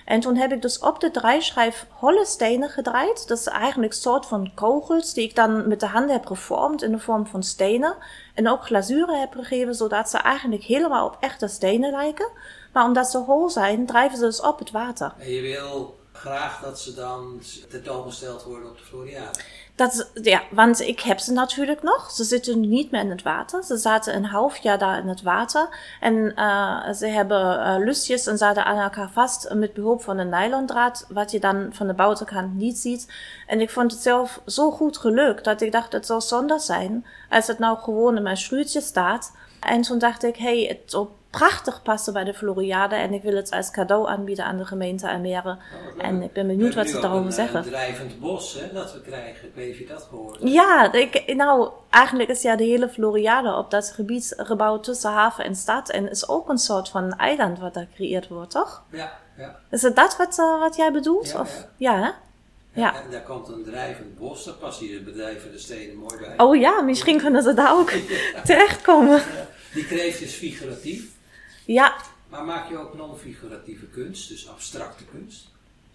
En 0.05 0.19
toen 0.19 0.35
heb 0.35 0.51
ik 0.51 0.61
dus 0.61 0.79
op 0.79 0.99
de 0.99 1.11
draaischijf 1.11 1.85
holle 1.89 2.25
stenen 2.25 2.69
gedraaid. 2.69 3.27
Dat 3.27 3.37
is 3.37 3.47
eigenlijk 3.47 3.93
een 3.93 3.99
soort 3.99 4.25
van 4.25 4.51
kogels 4.55 5.13
die 5.13 5.23
ik 5.23 5.35
dan 5.35 5.67
met 5.67 5.79
de 5.79 5.85
handen 5.85 6.11
heb 6.11 6.25
gevormd 6.25 6.81
in 6.81 6.91
de 6.91 6.99
vorm 6.99 7.27
van 7.27 7.43
stenen. 7.43 7.95
En 8.33 8.49
ook 8.49 8.65
glazuren 8.65 9.19
heb 9.19 9.33
gegeven, 9.33 9.75
zodat 9.75 10.09
ze 10.09 10.17
eigenlijk 10.17 10.63
helemaal 10.63 11.05
op 11.07 11.17
echte 11.19 11.47
stenen 11.47 11.91
lijken. 11.91 12.29
Maar 12.73 12.85
omdat 12.85 13.07
ze 13.07 13.17
hol 13.17 13.49
zijn, 13.49 13.85
drijven 13.85 14.17
ze 14.17 14.23
dus 14.23 14.41
op 14.41 14.59
het 14.59 14.71
water. 14.71 15.13
En 15.19 15.31
je 15.31 15.41
wil 15.41 16.01
graag 16.13 16.62
dat 16.62 16.79
ze 16.79 16.93
dan 16.93 17.41
tentoongesteld 17.70 18.43
worden 18.43 18.70
op 18.70 18.77
de 18.77 18.84
Floriade? 18.84 19.39
Dat, 19.75 20.10
ja, 20.13 20.41
want 20.51 20.79
ik 20.79 21.00
heb 21.00 21.20
ze 21.20 21.32
natuurlijk 21.32 21.84
nog. 21.84 22.12
Ze 22.12 22.24
zitten 22.24 22.60
niet 22.60 22.91
meer 22.91 23.01
in 23.01 23.10
het 23.10 23.22
water. 23.22 23.63
Ze 23.63 23.77
zaten 23.77 24.15
een 24.15 24.25
half 24.25 24.58
jaar 24.58 24.77
daar 24.77 25.00
in 25.00 25.08
het 25.08 25.22
water. 25.22 25.77
En 26.00 26.34
uh, 26.36 26.91
ze 26.91 27.08
hebben 27.08 27.60
uh, 27.60 27.86
lusjes 27.86 28.27
en 28.27 28.38
zaten 28.38 28.65
aan 28.65 28.77
elkaar 28.77 29.10
vast 29.10 29.53
met 29.53 29.74
behulp 29.74 30.01
van 30.01 30.17
een 30.17 30.29
nylondraad, 30.29 31.05
wat 31.10 31.32
je 31.32 31.39
dan 31.39 31.67
van 31.72 31.88
de 31.88 31.93
buitenkant 31.93 32.55
niet 32.55 32.77
ziet. 32.77 33.12
En 33.48 33.62
ik 33.62 33.70
vond 33.70 33.91
het 33.91 34.01
zelf 34.01 34.41
zo 34.46 34.72
goed 34.72 34.98
gelukt 34.98 35.43
dat 35.43 35.62
ik 35.62 35.72
dacht, 35.72 35.93
het 35.93 36.05
zou 36.05 36.22
zonde 36.22 36.60
zijn 36.60 37.05
als 37.29 37.48
het 37.48 37.60
nou 37.60 37.77
gewoon 37.77 38.17
in 38.17 38.24
mijn 38.24 38.38
schuurtje 38.38 38.82
staat 38.82 39.32
En 39.65 39.82
toen 39.82 39.98
dacht 39.98 40.24
ik, 40.24 40.36
hey, 40.36 40.65
het 40.67 40.91
zou 40.91 41.08
prachtig 41.29 41.82
passen 41.82 42.13
bij 42.13 42.24
de 42.24 42.34
Floriade. 42.34 42.96
En 42.96 43.13
ik 43.13 43.24
wil 43.24 43.36
het 43.36 43.51
als 43.51 43.72
cadeau 43.72 44.08
aanbieden 44.08 44.46
aan 44.46 44.58
de 44.58 44.65
gemeente 44.65 45.12
Almere. 45.12 45.50
Oh, 45.50 46.05
En 46.05 46.22
ik 46.22 46.34
ben 46.34 46.48
benieuwd 46.48 46.74
wat 46.74 46.89
ze 46.89 47.00
daarover 47.00 47.25
een, 47.25 47.32
zeggen. 47.32 47.60
Een 47.60 47.70
drijvend 47.70 48.20
bos 48.20 48.53
hè, 48.53 48.74
dat 48.74 48.93
we 48.93 49.01
krijgen. 49.01 49.48
Ik 49.48 49.55
weet 49.55 49.65
niet 49.65 49.74
of 49.74 49.79
je 49.79 49.88
dat 49.88 50.03
gehoord. 50.10 50.39
Ja, 50.41 50.93
ik, 50.93 51.36
nou, 51.36 51.70
eigenlijk 51.89 52.29
is 52.29 52.41
ja 52.41 52.55
de 52.55 52.63
hele 52.63 52.89
Floriade 52.89 53.55
op 53.55 53.72
dat 53.72 53.91
gebied 53.91 54.34
gebouwd 54.38 54.84
tussen 54.84 55.12
haven 55.12 55.43
en 55.46 55.55
stad. 55.55 55.89
En 55.89 56.10
is 56.10 56.27
ook 56.29 56.50
een 56.50 56.58
soort 56.58 56.89
van 56.89 57.13
eiland 57.13 57.60
wat 57.60 57.74
daar 57.74 57.88
gecreëerd 57.89 58.27
wordt, 58.27 58.51
toch? 58.51 58.84
Ja, 58.91 59.12
ja. 59.38 59.60
Is 59.70 59.82
het 59.82 59.96
dat 59.96 60.17
wat, 60.17 60.39
eh, 60.39 60.60
wat 60.60 60.75
jij 60.75 60.91
bedoelt? 60.91 61.29
Ja, 61.29 61.39
of? 61.39 61.67
ja. 61.77 61.93
ja 61.93 62.03
hè? 62.03 62.12
Ja. 62.74 63.03
En 63.03 63.12
daar 63.12 63.22
komt 63.24 63.48
een 63.48 63.63
drijvend 63.63 64.18
bos, 64.18 64.44
daar 64.44 64.53
passen 64.53 64.86
hier 64.86 64.98
de 64.98 65.03
bedrijvende 65.03 65.58
steden 65.58 65.96
mooi 65.96 66.18
bij. 66.20 66.34
Oh 66.38 66.56
ja, 66.56 66.82
misschien 66.82 67.18
kunnen 67.18 67.44
ze 67.44 67.53
daar 67.53 67.74
ook 67.77 67.89
terechtkomen. 68.46 69.22
Die 69.74 69.86
kreeft 69.86 70.22
is 70.22 70.34
figuratief, 70.34 71.12
Ja, 71.65 71.94
maar 72.30 72.44
maak 72.44 72.70
je 72.70 72.77
ook 72.77 72.94
non-figuratieve 72.98 73.86
kunst, 73.86 74.30
dus 74.30 74.50
abstracte 74.50 75.03
kunst? 75.06 75.48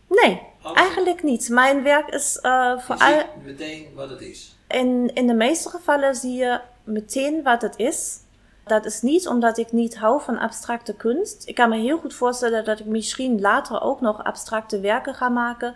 nee, 0.09 0.43
Alles? 0.63 0.79
eigenlijk 0.79 1.23
niet. 1.23 1.49
Mijn 1.49 1.83
werk 1.83 2.09
is 2.09 2.39
Je 2.43 2.77
vooral... 2.81 3.09
ziet 3.19 3.45
meteen 3.45 3.87
wat 3.95 4.11
het 4.11 4.21
is. 4.21 4.57
In, 4.69 5.11
in 5.15 5.27
de 5.27 5.35
meeste 5.35 5.69
gevallen 5.69 6.15
zie 6.15 6.33
je 6.35 6.61
meteen 6.85 7.43
wat 7.43 7.63
het 7.63 7.75
is. 7.77 8.17
Dat 8.65 8.85
is 8.85 9.03
niet 9.03 9.29
omdat 9.29 9.59
ik 9.59 9.73
niet 9.73 9.97
hou 9.97 10.23
van 10.23 10.39
abstracte 10.39 10.95
kunst. 10.95 11.43
Ik 11.49 11.55
kan 11.55 11.69
me 11.69 11.77
heel 11.79 11.99
goed 11.99 12.15
voorstellen 12.15 12.65
dat 12.65 12.79
ik 12.81 12.87
misschien 12.87 13.41
later 13.41 13.81
ook 13.83 14.01
nog 14.01 14.25
abstracte 14.25 14.81
werken 14.81 15.15
ga 15.15 15.29
maken. 15.29 15.75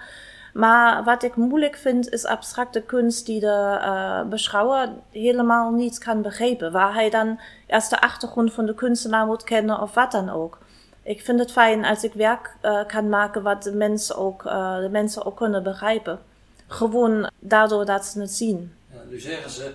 Maar 0.52 1.04
wat 1.04 1.22
ik 1.22 1.36
moeilijk 1.36 1.76
vind, 1.76 2.08
is 2.12 2.24
abstracte 2.24 2.80
kunst 2.80 3.26
die 3.26 3.40
de 3.40 3.78
eh, 3.80 4.22
beschouwer 4.22 4.88
helemaal 5.10 5.70
niet 5.70 5.98
kan 5.98 6.22
begrijpen. 6.22 6.72
Waar 6.72 6.94
hij 6.94 7.10
dan 7.10 7.40
eerst 7.66 7.90
de 7.90 8.00
achtergrond 8.00 8.52
van 8.52 8.66
de 8.66 8.74
kunstenaar 8.74 9.26
moet 9.26 9.44
kennen 9.44 9.80
of 9.80 9.94
wat 9.94 10.12
dan 10.12 10.30
ook. 10.30 10.58
Ik 11.02 11.20
vind 11.20 11.38
het 11.38 11.52
fijn 11.52 11.84
als 11.84 12.04
ik 12.04 12.12
werk 12.12 12.56
eh, 12.60 12.86
kan 12.86 13.08
maken 13.08 13.42
wat 13.42 13.62
de 13.62 13.72
mensen, 13.72 14.16
ook, 14.16 14.44
eh, 14.44 14.76
de 14.78 14.88
mensen 14.88 15.24
ook 15.24 15.36
kunnen 15.36 15.62
begrijpen. 15.62 16.18
Gewoon 16.66 17.30
daardoor 17.38 17.84
dat 17.84 18.04
ze 18.04 18.20
het 18.20 18.30
zien. 18.30 18.74
Ja, 18.92 19.00
nu 19.08 19.20
zeggen 19.20 19.50
ze 19.50 19.74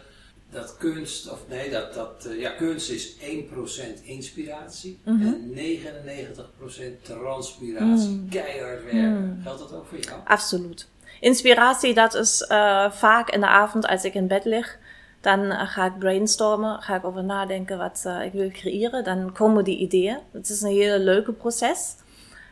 dat 0.60 0.78
kunst, 0.78 1.32
of 1.32 1.40
nee, 1.50 1.70
dat, 1.70 1.94
dat 1.94 2.26
eh, 2.26 2.40
ja, 2.40 2.50
kunst 2.50 2.90
is 2.90 3.16
1% 3.16 4.04
inspiratie 4.04 5.00
Mhm. 5.04 5.26
en 5.28 5.50
99% 5.54 7.04
transpiratie. 7.04 8.10
Mm. 8.10 8.30
Keihard 8.30 8.84
werken. 8.84 9.40
Geldt 9.44 9.60
dat 9.60 9.74
ook 9.74 9.86
voor 9.86 10.00
jou? 10.00 10.20
Absoluut. 10.26 10.88
Inspiratie, 11.20 11.94
dat 11.94 12.14
is 12.14 12.42
eh, 12.42 12.92
vaak 12.92 13.30
in 13.30 13.40
de 13.40 13.48
avond 13.48 13.88
als 13.88 14.04
ik 14.04 14.14
in 14.14 14.28
bed 14.28 14.46
lig. 14.46 14.78
Dan 15.22 15.52
eh, 15.52 15.68
ga 15.68 15.86
ik 15.86 16.00
brainstormen, 16.00 16.82
ga 16.82 16.96
ik 16.96 17.06
over 17.06 17.24
nadenken 17.24 17.78
wat 17.78 18.06
ik 18.24 18.32
wil 18.32 18.50
creëren. 18.50 19.04
Dan 19.04 19.32
komen 19.32 19.64
die 19.64 19.78
ideeën. 19.78 20.18
Het 20.32 20.50
is 20.50 20.62
een 20.62 20.72
hele 20.72 21.00
leuke 21.00 21.32
proces. 21.32 21.96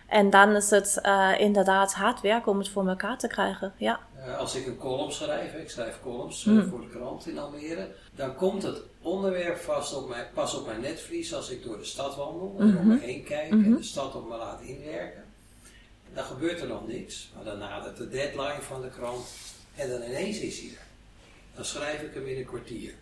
En 0.07 0.29
dan 0.29 0.55
is 0.55 0.69
het 0.69 1.01
inderdaad 1.37 1.93
hard 1.93 2.21
werken 2.21 2.51
om 2.51 2.57
het 2.57 2.69
voor 2.69 2.87
elkaar 2.87 3.17
te 3.17 3.27
krijgen. 3.27 3.73
Ja. 3.77 3.99
Eh, 4.25 4.37
als 4.37 4.55
ik 4.55 4.65
een 4.65 4.77
column 4.77 5.11
schrijf, 5.11 5.53
ik 5.53 5.69
schrijf 5.69 5.99
columns 6.01 6.43
Mm. 6.43 6.59
eh, 6.59 6.67
voor 6.69 6.81
de 6.81 6.89
krant 6.89 7.27
in 7.27 7.37
Almere, 7.37 7.91
dan 8.15 8.35
komt 8.35 8.63
het 8.63 8.81
onderwerp 9.01 9.57
vast 9.57 9.93
op 9.93 10.09
mijn, 10.09 10.25
pas 10.33 10.53
op 10.55 10.65
mijn 10.65 10.81
netvlies 10.81 11.33
als 11.33 11.49
ik 11.49 11.63
door 11.63 11.77
de 11.77 11.83
stad 11.85 12.15
wandel 12.15 12.55
en 12.59 12.77
om 12.77 12.87
me 12.87 12.99
heen 12.99 13.23
kijk 13.23 13.51
en 13.51 13.75
de 13.75 13.83
stad 13.83 14.15
op 14.15 14.29
me 14.29 14.37
laat 14.37 14.61
inwerken. 14.61 15.23
Dan 16.13 16.23
gebeurt 16.23 16.61
er 16.61 16.67
nog 16.67 16.87
niks, 16.87 17.29
maar 17.35 17.43
dan 17.43 17.57
nadert 17.57 17.97
de 17.97 18.09
deadline 18.09 18.61
van 18.61 18.81
de 18.81 18.89
krant 18.89 19.27
en 19.75 19.89
dan 19.89 20.01
ineens 20.01 20.39
is 20.39 20.59
hij 20.59 20.69
er. 20.69 20.85
Dan 21.55 21.65
schrijf 21.65 22.01
ik 22.01 22.13
hem 22.13 22.27
in 22.27 22.37
een 22.37 22.45
kwartier. 22.45 22.93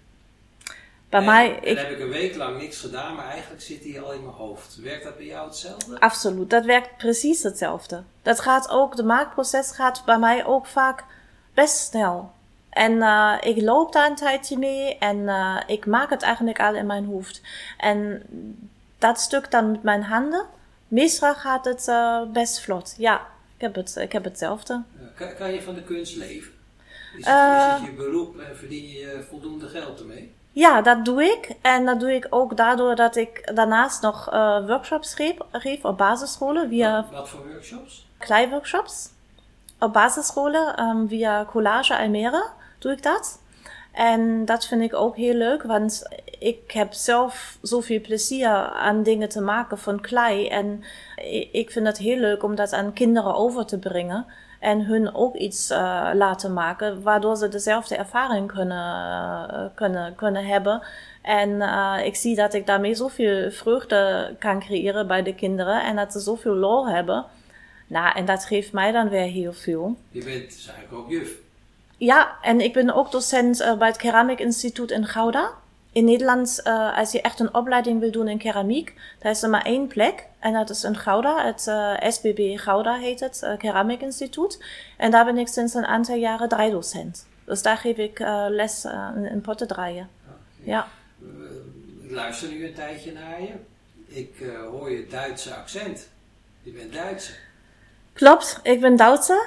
Bij 1.13 1.21
en, 1.21 1.27
mij, 1.27 1.59
en 1.59 1.71
ik, 1.71 1.77
heb 1.77 1.89
ik 1.89 1.99
een 1.99 2.09
week 2.09 2.35
lang 2.35 2.57
niks 2.57 2.79
gedaan, 2.79 3.15
maar 3.15 3.29
eigenlijk 3.29 3.61
zit 3.61 3.83
hij 3.83 4.01
al 4.01 4.13
in 4.13 4.21
mijn 4.21 4.35
hoofd. 4.35 4.75
Werkt 4.75 5.03
dat 5.03 5.17
bij 5.17 5.25
jou 5.25 5.47
hetzelfde? 5.47 5.99
absoluut, 5.99 6.49
dat 6.49 6.65
werkt 6.65 6.97
precies 6.97 7.43
hetzelfde. 7.43 8.03
Dat 8.21 8.39
gaat 8.39 8.69
ook, 8.69 8.95
de 8.95 9.03
maakproces 9.03 9.71
gaat 9.71 10.05
bij 10.05 10.19
mij 10.19 10.45
ook 10.45 10.65
vaak 10.65 11.03
best 11.53 11.77
snel. 11.77 12.31
En 12.69 13.01
eh, 13.01 13.37
ik 13.41 13.61
loop 13.61 13.93
daar 13.93 14.09
een 14.09 14.15
tijdje 14.15 14.57
mee 14.57 14.97
en 14.97 15.29
eh, 15.29 15.61
ik 15.67 15.85
maak 15.85 16.09
het 16.09 16.21
eigenlijk 16.21 16.59
al 16.59 16.75
in 16.75 16.85
mijn 16.85 17.05
hoofd. 17.05 17.41
En 17.77 18.23
dat 18.97 19.19
stuk 19.19 19.51
dan 19.51 19.71
met 19.71 19.83
mijn 19.83 20.03
handen, 20.03 20.45
meestal 20.87 21.35
gaat 21.35 21.65
het 21.65 21.87
eh, 21.87 22.21
best 22.31 22.61
vlot. 22.61 22.95
Ja, 22.97 23.27
ik 23.55 23.61
heb, 23.61 23.75
het, 23.75 23.95
ik 23.95 24.11
heb 24.11 24.23
hetzelfde. 24.23 24.81
Kan, 25.15 25.35
kan 25.35 25.53
je 25.53 25.61
van 25.61 25.75
de 25.75 25.83
kunst 25.83 26.15
leven? 26.15 26.51
Is 27.17 27.25
het, 27.25 27.57
is 27.57 27.79
het 27.79 27.85
je 27.85 27.93
beroep 27.95 28.39
en 28.39 28.57
verdien 28.57 28.89
je 28.89 29.25
voldoende 29.29 29.67
geld 29.67 29.99
ermee? 29.99 30.33
Ja, 30.53 30.81
dat 30.81 31.05
doe 31.05 31.23
ik. 31.23 31.55
En 31.61 31.85
dat 31.85 31.99
doe 31.99 32.13
ik 32.13 32.27
ook 32.29 32.57
daardoor 32.57 32.95
dat 32.95 33.15
ik 33.15 33.51
daarnaast 33.55 34.01
nog 34.01 34.29
eh, 34.31 34.65
workshops 34.67 35.13
geef, 35.13 35.35
geef 35.51 35.85
op 35.85 35.97
basisscholen 35.97 36.69
via 36.69 37.05
Wat 37.11 37.29
voor 37.29 37.47
workshops? 37.47 38.07
kleiworkshops. 38.17 39.09
Op 39.79 39.93
basisscholen 39.93 40.75
ehm, 40.75 41.07
via 41.07 41.45
Collage 41.45 41.97
Almere 41.97 42.49
doe 42.79 42.91
ik 42.91 43.03
dat. 43.03 43.41
En 43.91 44.45
dat 44.45 44.65
vind 44.65 44.81
ik 44.81 44.93
ook 44.93 45.15
heel 45.15 45.33
leuk, 45.33 45.63
want 45.63 46.07
ik 46.39 46.71
heb 46.71 46.93
zelf 46.93 47.57
zoveel 47.61 48.01
plezier 48.01 48.49
aan 48.73 49.03
dingen 49.03 49.29
te 49.29 49.41
maken 49.41 49.77
van 49.77 50.01
klei. 50.01 50.47
En 50.47 50.83
ik 51.51 51.71
vind 51.71 51.87
het 51.87 51.97
heel 51.97 52.17
leuk 52.17 52.43
om 52.43 52.55
dat 52.55 52.73
aan 52.73 52.93
kinderen 52.93 53.35
over 53.35 53.65
te 53.65 53.79
brengen. 53.79 54.25
En 54.63 54.85
hun 54.85 55.15
ook 55.15 55.35
iets 55.35 55.69
eh, 55.69 56.09
laten 56.13 56.53
maken, 56.53 57.01
waardoor 57.01 57.35
ze 57.35 57.47
dezelfde 57.47 57.95
ervaring 57.95 58.51
kunnen, 58.51 59.49
eh, 59.49 59.65
kunnen, 59.75 60.15
kunnen 60.15 60.45
hebben. 60.45 60.81
En 61.21 61.61
eh, 61.61 62.05
ik 62.05 62.15
zie 62.15 62.35
dat 62.35 62.53
ik 62.53 62.65
daarmee 62.65 62.95
zoveel 62.95 63.51
vreugde 63.51 64.35
kan 64.39 64.59
creëren 64.59 65.07
bij 65.07 65.23
de 65.23 65.35
kinderen 65.35 65.83
en 65.83 65.95
dat 65.95 66.11
ze 66.11 66.19
zoveel 66.19 66.55
lol 66.55 66.89
hebben. 66.89 67.25
Nou, 67.87 68.15
en 68.15 68.25
dat 68.25 68.45
geeft 68.45 68.71
mij 68.71 68.91
dan 68.91 69.09
weer 69.09 69.27
heel 69.27 69.53
veel. 69.53 69.95
Je 70.09 70.23
bent 70.23 70.49
dus 70.49 70.67
eigenlijk 70.67 71.03
ook 71.03 71.09
juf. 71.09 71.31
Ja, 71.97 72.37
en 72.41 72.61
ik 72.61 72.73
ben 72.73 72.93
ook 72.93 73.11
docent 73.11 73.75
bij 73.77 73.87
het 73.87 73.97
Keramiek 73.97 74.39
Instituut 74.39 74.91
in 74.91 75.05
Gouda. 75.05 75.51
In 75.93 76.05
Nederland, 76.05 76.61
eh, 76.63 76.97
als 76.97 77.11
je 77.11 77.21
echt 77.21 77.39
een 77.39 77.53
opleiding 77.53 77.99
wil 77.99 78.11
doen 78.11 78.27
in 78.27 78.37
keramiek, 78.37 78.93
daar 79.19 79.31
is 79.31 79.43
er 79.43 79.49
maar 79.49 79.65
één 79.65 79.87
plek. 79.87 80.25
En 80.39 80.53
dat 80.53 80.69
is 80.69 80.83
in 80.83 80.95
Gouda, 80.95 81.45
het 81.45 81.67
eh, 81.67 82.11
SBB 82.11 82.57
Gouda 82.59 82.97
heet 82.97 83.19
het, 83.19 83.43
eh, 83.43 83.57
Keramiek 83.57 84.01
Instituut. 84.01 84.63
En 84.97 85.11
daar 85.11 85.25
ben 85.25 85.37
ik 85.37 85.47
sinds 85.47 85.73
een 85.73 85.85
aantal 85.85 86.15
jaren 86.15 86.49
draaidocent. 86.49 87.27
Dus 87.45 87.61
daar 87.61 87.77
geef 87.77 87.97
ik 87.97 88.19
les 88.49 88.85
in, 89.15 89.25
in 89.25 89.41
potten 89.41 89.67
draaien. 89.67 90.09
Ja. 90.63 90.87
Ik 92.03 92.11
luister 92.11 92.49
nu 92.49 92.67
een 92.67 92.73
tijdje 92.73 93.11
naar 93.11 93.41
je. 93.41 93.53
Ik 94.05 94.33
hoor 94.71 94.91
je 94.91 95.07
Duitse 95.07 95.55
accent. 95.55 96.09
Je 96.61 96.71
bent 96.71 96.93
Duitse. 96.93 97.31
Klopt, 98.13 98.59
ik 98.63 98.81
ben 98.81 98.95
Duitse. 98.95 99.45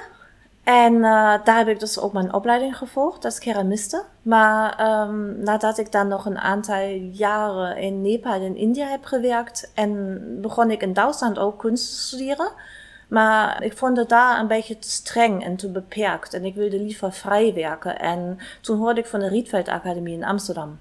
En 0.67 0.93
uh, 0.93 1.01
daar 1.43 1.57
heb 1.57 1.67
ik 1.67 1.79
dus 1.79 1.99
ook 1.99 2.13
mijn 2.13 2.33
opleiding 2.33 2.77
gevolgd 2.77 3.25
als 3.25 3.39
keramiste. 3.39 4.03
Maar 4.21 4.91
um, 5.01 5.39
nadat 5.43 5.77
ik 5.77 5.91
dan 5.91 6.07
nog 6.07 6.25
een 6.25 6.37
aantal 6.37 6.85
jaren 7.11 7.77
in 7.77 8.01
Nepal 8.01 8.41
en 8.41 8.55
India 8.55 8.87
heb 8.87 9.05
gewerkt, 9.05 9.71
en 9.73 10.21
begon 10.41 10.71
ik 10.71 10.81
in 10.81 10.93
Duitsland 10.93 11.39
ook 11.39 11.59
kunst 11.59 11.89
te 11.89 11.95
studeren. 11.95 12.51
Maar 13.07 13.63
ik 13.63 13.77
vond 13.77 13.97
het 13.97 14.09
daar 14.09 14.39
een 14.39 14.47
beetje 14.47 14.79
te 14.79 14.89
streng 14.89 15.43
en 15.43 15.55
te 15.55 15.69
beperkt. 15.69 16.33
En 16.33 16.45
ik 16.45 16.55
wilde 16.55 16.79
liever 16.79 17.13
vrij 17.13 17.53
werken. 17.53 17.99
En 17.99 18.37
toen 18.61 18.77
hoorde 18.77 18.99
ik 18.99 19.07
van 19.07 19.19
de 19.19 19.27
Rietveld 19.27 19.67
Academie 19.67 20.15
in 20.15 20.23
Amsterdam. 20.23 20.79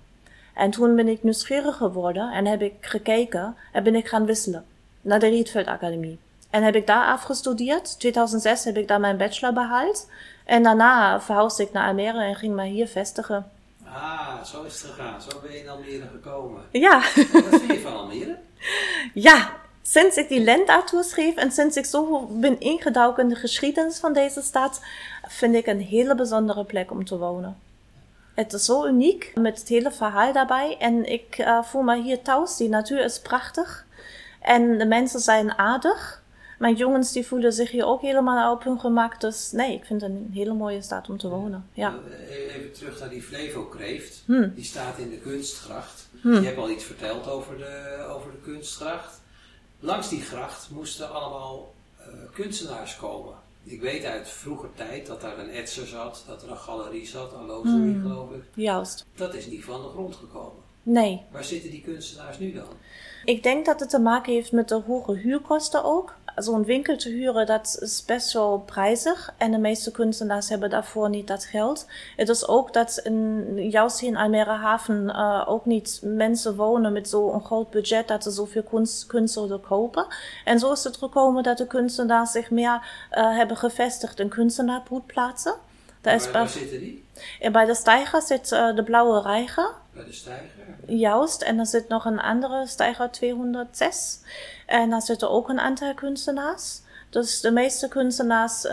En 0.54 0.70
toen 0.70 0.96
ben 0.96 1.08
ik 1.08 1.22
nieuwsgierig 1.22 1.76
geworden 1.76 2.32
en 2.32 2.46
heb 2.46 2.62
ik 2.62 2.74
gekeken 2.80 3.56
en 3.72 3.82
ben 3.82 3.94
ik 3.94 4.08
gaan 4.08 4.26
wisselen 4.26 4.64
naar 5.00 5.18
de 5.18 5.28
Rietveld 5.28 5.66
Academie. 5.66 6.18
En 6.56 6.62
heb 6.62 6.74
ik 6.74 6.86
daar 6.86 7.06
afgestudeerd. 7.06 7.98
2006 7.98 8.64
heb 8.64 8.76
ik 8.76 8.88
daar 8.88 9.00
mijn 9.00 9.16
bachelor 9.16 9.52
behaald. 9.52 10.08
En 10.44 10.62
daarna 10.62 11.20
verhuisde 11.20 11.62
ik 11.62 11.72
naar 11.72 11.88
Almere 11.88 12.22
en 12.22 12.34
ging 12.34 12.54
mij 12.54 12.68
hier 12.68 12.86
vestigen. 12.86 13.50
Ah, 13.84 14.44
zo 14.44 14.62
is 14.62 14.82
het 14.82 14.90
gegaan. 14.90 15.22
Zo 15.22 15.40
ben 15.42 15.52
je 15.52 15.58
in 15.58 15.68
Almere 15.68 16.06
gekomen. 16.12 16.62
Ja. 16.72 17.02
En 17.14 17.50
wat 17.50 17.60
vind 17.60 17.72
je 17.72 17.80
van 17.80 17.96
Almere? 17.96 18.38
ja, 19.28 19.52
sinds 19.82 20.16
ik 20.16 20.28
die 20.28 20.40
Lendartour 20.40 21.04
schreef 21.04 21.34
en 21.34 21.52
sinds 21.52 21.76
ik 21.76 21.84
zo 21.84 22.26
ben 22.30 22.60
ingedoken 22.60 23.22
in 23.22 23.28
de 23.28 23.34
geschiedenis 23.34 23.98
van 23.98 24.12
deze 24.12 24.42
stad, 24.42 24.80
vind 25.28 25.54
ik 25.54 25.66
een 25.66 25.80
hele 25.80 26.14
bijzondere 26.14 26.64
plek 26.64 26.90
om 26.90 27.04
te 27.04 27.18
wonen. 27.18 27.58
Het 28.34 28.52
is 28.52 28.64
zo 28.64 28.86
uniek 28.86 29.32
met 29.34 29.58
het 29.58 29.68
hele 29.68 29.90
verhaal 29.90 30.32
daarbij. 30.32 30.76
En 30.78 31.12
ik 31.12 31.38
uh, 31.38 31.62
voel 31.62 31.82
me 31.82 32.02
hier 32.02 32.22
thuis. 32.22 32.56
Die 32.56 32.68
natuur 32.68 33.04
is 33.04 33.20
prachtig. 33.20 33.84
En 34.40 34.78
de 34.78 34.86
mensen 34.86 35.20
zijn 35.20 35.58
aardig. 35.58 36.24
Mijn 36.58 36.74
jongens 36.74 37.12
die 37.12 37.26
voelen 37.26 37.52
zich 37.52 37.70
hier 37.70 37.86
ook 37.86 38.00
helemaal 38.00 38.52
op 38.52 38.64
hun 38.64 38.80
gemak. 38.80 39.20
Dus 39.20 39.52
nee, 39.52 39.74
ik 39.74 39.84
vind 39.84 40.00
het 40.00 40.10
een 40.10 40.30
hele 40.32 40.52
mooie 40.54 40.82
stad 40.82 41.08
om 41.08 41.18
te 41.18 41.28
wonen. 41.28 41.68
Ja. 41.72 41.94
Even 42.30 42.72
terug 42.72 43.00
naar 43.00 43.08
die 43.08 43.22
Flevokreeft. 43.22 44.22
Hmm. 44.26 44.52
Die 44.54 44.64
staat 44.64 44.98
in 44.98 45.10
de 45.10 45.18
kunstgracht. 45.18 46.08
Hmm. 46.20 46.34
Je 46.34 46.46
hebt 46.46 46.58
al 46.58 46.70
iets 46.70 46.84
verteld 46.84 47.28
over 47.28 47.56
de, 47.58 48.06
over 48.08 48.30
de 48.30 48.50
kunstgracht. 48.52 49.20
Langs 49.80 50.08
die 50.08 50.20
gracht 50.22 50.70
moesten 50.70 51.12
allemaal 51.12 51.74
uh, 52.00 52.06
kunstenaars 52.32 52.96
komen. 52.96 53.34
Ik 53.62 53.80
weet 53.80 54.04
uit 54.04 54.28
vroeger 54.28 54.68
tijd 54.74 55.06
dat 55.06 55.20
daar 55.20 55.38
een 55.38 55.50
etser 55.50 55.86
zat, 55.86 56.24
dat 56.26 56.42
er 56.42 56.50
een 56.50 56.56
galerie 56.56 57.06
zat, 57.06 57.32
een 57.32 57.46
loterie 57.46 57.92
Hmm. 57.92 58.02
geloof 58.02 58.30
ik. 58.30 58.42
Juist. 58.54 59.06
Dat 59.14 59.34
is 59.34 59.46
niet 59.46 59.64
van 59.64 59.82
de 59.82 59.88
grond 59.88 60.16
gekomen. 60.16 60.62
Nee. 60.82 61.22
Waar 61.30 61.44
zitten 61.44 61.70
die 61.70 61.82
kunstenaars 61.82 62.38
nu 62.38 62.52
dan? 62.52 62.68
Ik 63.24 63.42
denk 63.42 63.66
dat 63.66 63.80
het 63.80 63.90
te 63.90 63.98
maken 63.98 64.32
heeft 64.32 64.52
met 64.52 64.68
de 64.68 64.82
hoge 64.86 65.14
huurkosten 65.16 65.84
ook. 65.84 66.14
Zo'n 66.36 66.64
winkel 66.64 66.96
te 66.96 67.08
huren, 67.08 67.46
dat 67.46 67.78
is 67.80 68.04
best 68.04 68.32
wel 68.32 68.58
prijzig. 68.58 69.34
En 69.36 69.50
de 69.50 69.58
meeste 69.58 69.90
kunstenaars 69.90 70.48
hebben 70.48 70.70
daarvoor 70.70 71.10
niet 71.10 71.26
dat 71.26 71.44
geld. 71.44 71.86
Het 72.16 72.28
is 72.28 72.46
ook 72.48 72.72
dat 72.72 73.00
in, 73.04 73.70
juist 73.70 74.00
hier 74.00 74.08
in 74.08 74.16
Almere 74.16 74.50
Haven 74.50 75.04
uh, 75.04 75.44
ook 75.46 75.64
niet 75.64 76.00
mensen 76.02 76.56
wonen 76.56 76.92
met 76.92 77.08
zo'n 77.08 77.44
groot 77.44 77.70
budget 77.70 78.08
dat 78.08 78.22
ze 78.22 78.30
zoveel 78.30 78.62
kunst, 78.62 79.06
kunst 79.06 79.34
zullen 79.34 79.60
kopen. 79.60 80.06
En 80.44 80.58
zo 80.58 80.72
is 80.72 80.84
het 80.84 80.96
gekomen 80.96 81.42
dat 81.42 81.58
de 81.58 81.66
kunstenaars 81.66 82.32
zich 82.32 82.50
meer 82.50 83.08
uh, 83.12 83.36
hebben 83.36 83.56
gevestigd 83.56 84.20
in 84.20 84.28
kunstenaarbroedplaatsen. 84.28 85.54
Daar 86.00 86.14
is 86.14 86.30
waar, 86.30 86.48
zitten 86.48 86.80
die? 86.80 87.04
Bij 87.52 87.64
de 87.64 87.74
stijger 87.74 88.22
zit 88.22 88.52
uh, 88.52 88.74
de 88.74 88.82
Blauwe 88.82 89.20
Reiger. 89.20 89.70
Bij 89.96 90.04
de 90.04 90.12
stijger? 90.12 90.64
Juist, 90.86 91.42
en 91.42 91.58
er 91.58 91.66
zit 91.66 91.88
nog 91.88 92.04
een 92.04 92.20
andere 92.20 92.66
stijger 92.66 93.10
206. 93.10 94.20
En 94.66 94.90
daar 94.90 95.02
zitten 95.02 95.30
ook 95.30 95.48
een 95.48 95.60
aantal 95.60 95.94
kunstenaars. 95.94 96.80
Dus 97.10 97.40
de 97.40 97.50
meeste 97.50 97.88
kunstenaars 97.88 98.64
uh, 98.64 98.72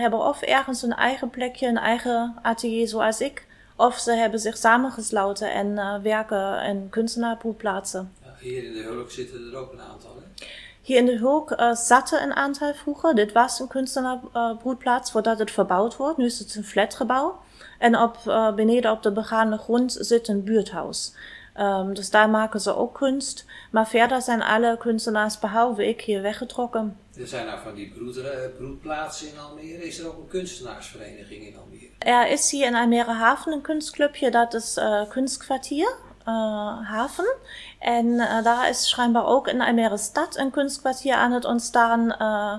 hebben 0.00 0.18
of 0.18 0.42
ergens 0.42 0.82
een 0.82 0.94
eigen 0.94 1.30
plekje, 1.30 1.66
een 1.66 1.78
eigen 1.78 2.34
atelier 2.42 2.88
zoals 2.88 3.20
ik. 3.20 3.46
Of 3.76 3.98
ze 3.98 4.12
hebben 4.12 4.40
zich 4.40 4.56
samengesloten 4.56 5.52
en 5.52 5.66
uh, 5.66 5.98
werken 6.02 6.62
in 6.62 6.88
kunstenaarbroedplaatsen. 6.90 8.12
Ja, 8.22 8.34
hier 8.38 8.64
in 8.64 8.72
de 8.72 8.82
Hulk 8.82 9.10
zitten 9.10 9.50
er 9.50 9.56
ook 9.56 9.72
een 9.72 9.80
aantal, 9.80 10.10
hè? 10.14 10.44
Hier 10.82 10.96
in 10.96 11.06
de 11.06 11.16
Hulk 11.16 11.50
uh, 11.50 11.74
zaten 11.74 12.22
een 12.22 12.34
aantal 12.34 12.74
vroeger. 12.74 13.14
Dit 13.14 13.32
was 13.32 13.60
een 13.60 13.68
kunstenaarbroedplaats 13.68 15.10
voordat 15.10 15.38
het 15.38 15.50
verbouwd 15.50 15.96
wordt. 15.96 16.18
Nu 16.18 16.24
is 16.24 16.38
het 16.38 16.54
een 16.54 16.64
flatgebouw. 16.64 17.41
En 17.82 17.98
op, 17.98 18.16
uh, 18.26 18.54
beneden 18.54 18.90
op 18.90 19.02
de 19.02 19.12
begane 19.12 19.58
grond 19.58 19.96
zit 20.00 20.28
een 20.28 20.44
buurthuis. 20.44 21.14
Um, 21.60 21.94
dus 21.94 22.10
daar 22.10 22.30
maken 22.30 22.60
ze 22.60 22.76
ook 22.76 22.94
kunst. 22.94 23.44
Maar 23.70 23.88
verder 23.88 24.22
zijn 24.22 24.42
alle 24.42 24.76
kunstenaars, 24.78 25.38
behalve 25.38 25.88
ik, 25.88 26.00
hier 26.00 26.22
weggetrokken. 26.22 26.96
Er 27.18 27.26
zijn 27.26 27.46
nou 27.46 27.60
van 27.60 27.74
die 27.74 27.90
broed, 27.90 28.20
broedplaatsen 28.56 29.28
in 29.28 29.38
Almere. 29.38 29.86
Is 29.86 29.98
er 29.98 30.06
ook 30.06 30.16
een 30.16 30.28
kunstenaarsvereniging 30.28 31.46
in 31.46 31.56
Almere? 31.56 31.88
Er 31.98 32.30
is 32.30 32.50
hier 32.50 32.66
in 32.66 32.74
Almere 32.74 33.12
Haven 33.12 33.52
een 33.52 33.60
kunstclubje, 33.60 34.30
dat 34.30 34.54
is 34.54 34.76
uh, 34.76 35.02
Kunstkwartier. 35.08 35.94
Uh, 36.28 36.90
haven. 36.90 37.34
En 37.78 38.06
uh, 38.06 38.42
daar 38.42 38.68
is 38.68 38.88
schijnbaar 38.88 39.26
ook 39.26 39.48
in 39.48 39.60
Almere 39.60 39.96
Stad 39.96 40.36
een 40.36 40.50
kunstkwartier 40.50 41.14
aan 41.14 41.32
het 41.32 41.44
ontstaan. 41.44 42.16
Uh, 42.18 42.54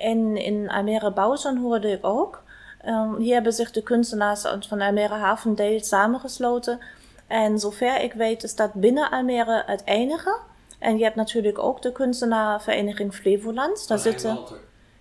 en 0.00 0.36
in 0.36 0.70
Almere 0.70 1.12
Bouwzon 1.12 1.56
hoorde 1.56 1.90
ik 1.90 2.06
ook. 2.06 2.42
Um, 2.86 3.16
hier 3.16 3.34
hebben 3.34 3.52
zich 3.52 3.70
de 3.70 3.82
kunstenaars 3.82 4.42
van 4.60 4.80
Almere 4.80 5.14
Haven 5.14 5.54
Deel 5.54 5.80
samengesloten. 5.80 6.78
En 7.26 7.58
zover 7.58 8.02
ik 8.02 8.12
weet 8.12 8.42
is 8.42 8.54
dat 8.54 8.74
binnen 8.74 9.10
Almere 9.10 9.62
het 9.66 9.82
enige. 9.84 10.38
En 10.78 10.98
je 10.98 11.04
hebt 11.04 11.16
natuurlijk 11.16 11.58
ook 11.58 11.82
de 11.82 11.92
kunstenaarvereniging 11.92 13.14
Flevoland. 13.14 13.88
Daar 13.88 13.98
zitten, 13.98 14.38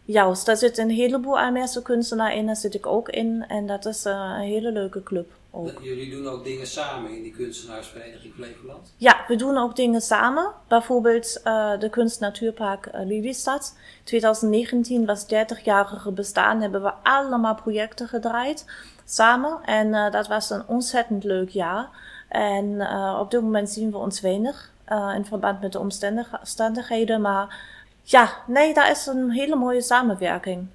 juist, 0.05 0.45
daar 0.45 0.57
zitten 0.57 0.83
een 0.83 0.95
heleboel 0.95 1.39
Almeerse 1.39 1.81
kunstenaars 1.81 2.35
in. 2.35 2.45
Daar 2.45 2.55
zit 2.55 2.73
ik 2.73 2.85
ook 2.85 3.09
in. 3.09 3.45
En 3.47 3.65
dat 3.65 3.85
is 3.85 4.03
een 4.05 4.39
hele 4.39 4.71
leuke 4.71 5.03
club. 5.03 5.31
Ook. 5.51 5.79
Jullie 5.81 6.11
doen 6.11 6.27
ook 6.27 6.43
dingen 6.43 6.67
samen 6.67 7.15
in 7.15 7.23
die 7.23 7.31
kunstenaarsvereniging 7.31 8.33
Flevoland? 8.33 8.93
Ja, 8.97 9.25
we 9.27 9.35
doen 9.35 9.57
ook 9.57 9.75
dingen 9.75 10.01
samen. 10.01 10.51
Bijvoorbeeld 10.67 11.41
uh, 11.43 11.79
de 11.79 11.89
Kunstnatuurpark 11.89 12.85
uh, 12.85 13.05
Lelystad. 13.05 13.77
2019 14.03 15.05
was 15.05 15.25
30-jarige 15.25 16.11
bestaan. 16.11 16.61
Hebben 16.61 16.83
we 16.83 16.93
allemaal 17.03 17.55
projecten 17.55 18.07
gedraaid 18.07 18.65
samen. 19.05 19.59
En 19.63 19.87
uh, 19.87 20.11
dat 20.11 20.27
was 20.27 20.49
een 20.49 20.67
ontzettend 20.67 21.23
leuk 21.23 21.49
jaar. 21.49 21.89
En 22.29 22.65
uh, 22.65 23.17
op 23.19 23.31
dit 23.31 23.41
moment 23.41 23.69
zien 23.69 23.91
we 23.91 23.97
ons 23.97 24.21
weinig 24.21 24.71
in 25.15 25.25
verband 25.25 25.61
met 25.61 25.71
de 25.71 25.79
omstandigheden. 25.79 27.21
Maar 27.21 27.59
ja, 28.03 28.33
nee, 28.47 28.73
daar 28.73 28.91
is 28.91 29.05
een 29.05 29.31
hele 29.31 29.55
mooie 29.55 29.81
samenwerking. 29.81 30.67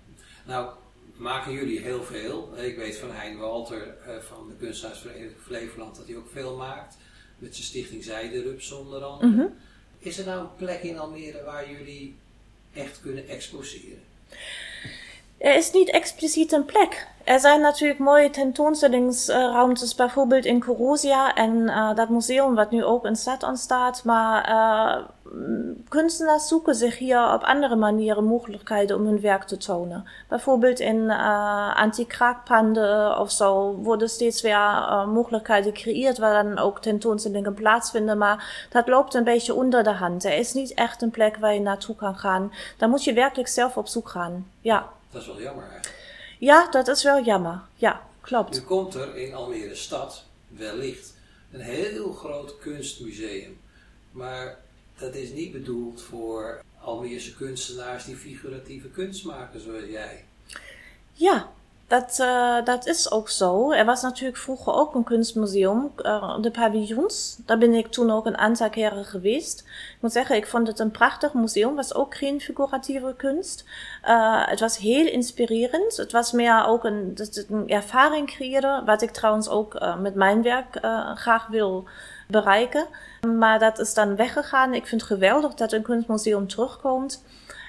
Nou, 0.45 0.71
maken 1.23 1.53
jullie 1.53 1.81
heel 1.81 2.03
veel. 2.03 2.53
Ik 2.57 2.77
weet 2.77 2.97
van 2.97 3.11
Hein 3.11 3.39
Walter 3.39 3.95
uh, 4.09 4.17
van 4.17 4.49
de 4.49 4.55
Kunsthuisvereniging 4.55 5.33
Flevoland 5.43 5.97
dat 5.97 6.07
hij 6.07 6.17
ook 6.17 6.31
veel 6.33 6.57
maakt. 6.57 6.97
Met 7.39 7.55
zijn 7.55 7.67
stichting 7.67 8.05
Zijderups 8.05 8.73
onder 8.73 9.03
andere. 9.03 9.31
Mm 9.31 9.39
-hmm. 9.39 9.55
Is 9.99 10.19
er 10.19 10.27
nou 10.27 10.41
een 10.41 10.55
plek 10.57 10.83
in 10.83 10.99
Almere 10.99 11.45
waar 11.45 11.71
jullie 11.71 12.17
echt 12.73 13.01
kunnen 13.01 13.29
exposeren? 13.29 14.03
Er 15.39 15.57
is 15.57 15.73
niet 15.73 15.91
expliciet 15.91 16.53
een 16.53 16.65
plek. 16.65 17.07
Er 17.25 17.41
zijn 17.41 17.61
natuurlijk 17.61 17.99
mooie 17.99 18.31
tentoonstellingsruimtes, 18.31 19.95
bijvoorbeeld 19.95 20.45
in 20.45 20.61
Corosia 20.61 21.35
en 21.35 21.55
uh, 21.55 21.95
dat 21.95 22.09
museum 22.09 22.55
wat 22.55 22.71
nu 22.71 22.85
ook 22.85 23.05
in 23.05 23.17
stad 23.17 23.43
ontstaat. 23.43 24.05
Maar 24.05 24.49
uh, 24.51 25.09
kunstenaars 25.89 26.49
zoeken 26.49 26.75
zich 26.75 26.99
hier 26.99 27.33
op 27.33 27.43
andere 27.43 27.77
manieren 27.77 28.25
mogelijkheden 28.25 28.97
om 28.97 29.07
hun 29.07 29.21
werk 29.21 29.43
te 29.43 29.57
tonen. 29.57 30.09
Bijvoorbeeld 30.29 30.81
in 30.81 30.97
uh, 30.97 31.77
anti-kraakpanden 31.77 33.19
of 33.19 33.31
zo 33.31 33.75
worden 33.75 34.09
steeds 34.09 34.43
weer 34.43 34.57
uh, 34.57 35.07
mogelijkheden 35.07 35.77
gecreëerd 35.77 36.19
waar 36.19 36.43
dan 36.43 36.59
ook 36.59 36.81
tentoonstellingen 36.81 37.55
plaatsvinden. 37.55 38.19
Maar 38.19 38.67
dat 38.71 38.89
loopt 38.89 39.15
een 39.15 39.25
beetje 39.25 39.55
onder 39.55 39.83
de 39.83 39.93
hand. 39.93 40.25
Er 40.25 40.37
is 40.37 40.53
niet 40.53 40.75
echt 40.75 41.03
een 41.03 41.11
plek 41.11 41.37
waar 41.37 41.55
je 41.55 41.61
naartoe 41.61 41.97
kan 41.97 42.17
gaan. 42.17 42.53
Dan 42.79 42.91
moet 42.91 43.05
je 43.05 43.13
werkelijk 43.13 43.49
zelf 43.49 43.77
op 43.77 43.87
zoek 43.87 44.09
gaan. 44.09 44.51
Ja. 44.61 44.89
Dat 45.11 45.21
is 45.21 45.27
wel 45.27 45.41
jammer 45.41 45.65
eigenlijk. 45.65 46.01
Ja, 46.39 46.71
dat 46.71 46.89
is 46.89 47.03
wel 47.03 47.23
jammer. 47.23 47.61
Ja, 47.75 48.01
klopt. 48.21 48.55
Nu 48.55 48.61
komt 48.61 48.95
er 48.95 49.17
in 49.17 49.35
Almere 49.35 49.75
stad 49.75 50.25
wellicht 50.49 51.15
een 51.53 51.61
heel 51.61 52.13
groot 52.13 52.59
kunstmuseum. 52.59 53.61
Maar 54.11 54.59
dat 55.03 55.15
is 55.15 55.33
niet 55.33 55.53
bedoeld 55.53 56.03
voor 56.03 56.63
Almeerse 56.81 57.35
kunstenaars 57.35 58.05
die 58.05 58.17
figuratieve 58.17 58.89
kunst 58.89 59.25
maken 59.25 59.61
zoals 59.61 59.85
jij. 59.85 60.25
Ja, 61.13 61.51
dat, 61.87 62.19
uh, 62.21 62.65
dat 62.65 62.87
is 62.87 63.11
ook 63.11 63.29
zo. 63.29 63.73
Er 63.73 63.85
was 63.85 64.03
natuurlijk 64.03 64.39
vroeger 64.39 64.73
ook 64.73 64.95
een 64.95 65.05
kunstmuseum, 65.05 65.93
uh, 65.99 66.41
de 66.41 66.51
paviljoens. 66.51 67.39
Daar 67.47 67.59
ben 67.59 67.75
ik 67.75 67.87
toen 67.87 68.11
ook 68.11 68.27
een 68.27 68.39
aantal 68.39 68.71
keren 68.71 69.05
geweest. 69.05 69.61
Ik 69.61 69.99
moet 70.01 70.13
zeggen, 70.13 70.37
ik 70.37 70.47
vond 70.47 70.67
het 70.67 70.79
een 70.79 70.91
prachtig 70.91 71.33
museum. 71.35 71.75
was 71.75 71.95
ook 71.95 72.15
geen 72.15 72.41
figuratieve 72.41 73.15
kunst. 73.17 73.65
Uh, 74.05 74.47
het 74.47 74.61
was 74.61 74.77
heel 74.77 75.07
inspirerend. 75.07 75.97
Het 75.97 76.13
was 76.13 76.33
meer 76.33 76.65
ook 76.67 76.85
een, 76.85 77.19
een 77.49 77.69
ervaring 77.69 78.27
creëerde, 78.27 78.83
wat 78.85 79.03
ik 79.03 79.11
trouwens 79.11 79.49
ook 79.49 79.81
met 80.01 80.15
mijn 80.15 80.43
werk 80.43 80.79
graag 81.15 81.47
wil 81.47 81.89
bereiken. 82.33 82.87
Maar 83.37 83.59
dat 83.59 83.79
is 83.79 83.95
dan 83.95 84.17
weggegaan. 84.17 84.75
Ik 84.75 84.87
vind 84.87 85.01
het 85.01 85.11
geweldig 85.11 85.55
dat 85.55 85.73
een 85.73 85.83
kunstmuseum 85.83 86.49
terugkomt. 86.49 87.25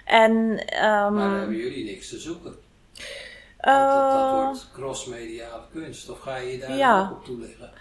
En, 0.06 0.32
um, 0.32 1.14
maar 1.14 1.30
dan 1.30 1.38
hebben 1.38 1.58
jullie 1.58 1.86
niks 1.86 2.10
te 2.10 2.20
zoeken. 2.20 2.56
Dat, 3.60 4.12
dat, 4.12 4.32
wordt 4.32 4.70
crossmediale 4.74 5.64
kunst, 5.74 6.10
of 6.10 6.20
ga 6.20 6.38
je 6.38 6.52
je 6.52 6.58
daar 6.58 6.76
ja. 6.76 7.02
ook 7.02 7.18
op 7.18 7.26
toeleggen? 7.26 7.72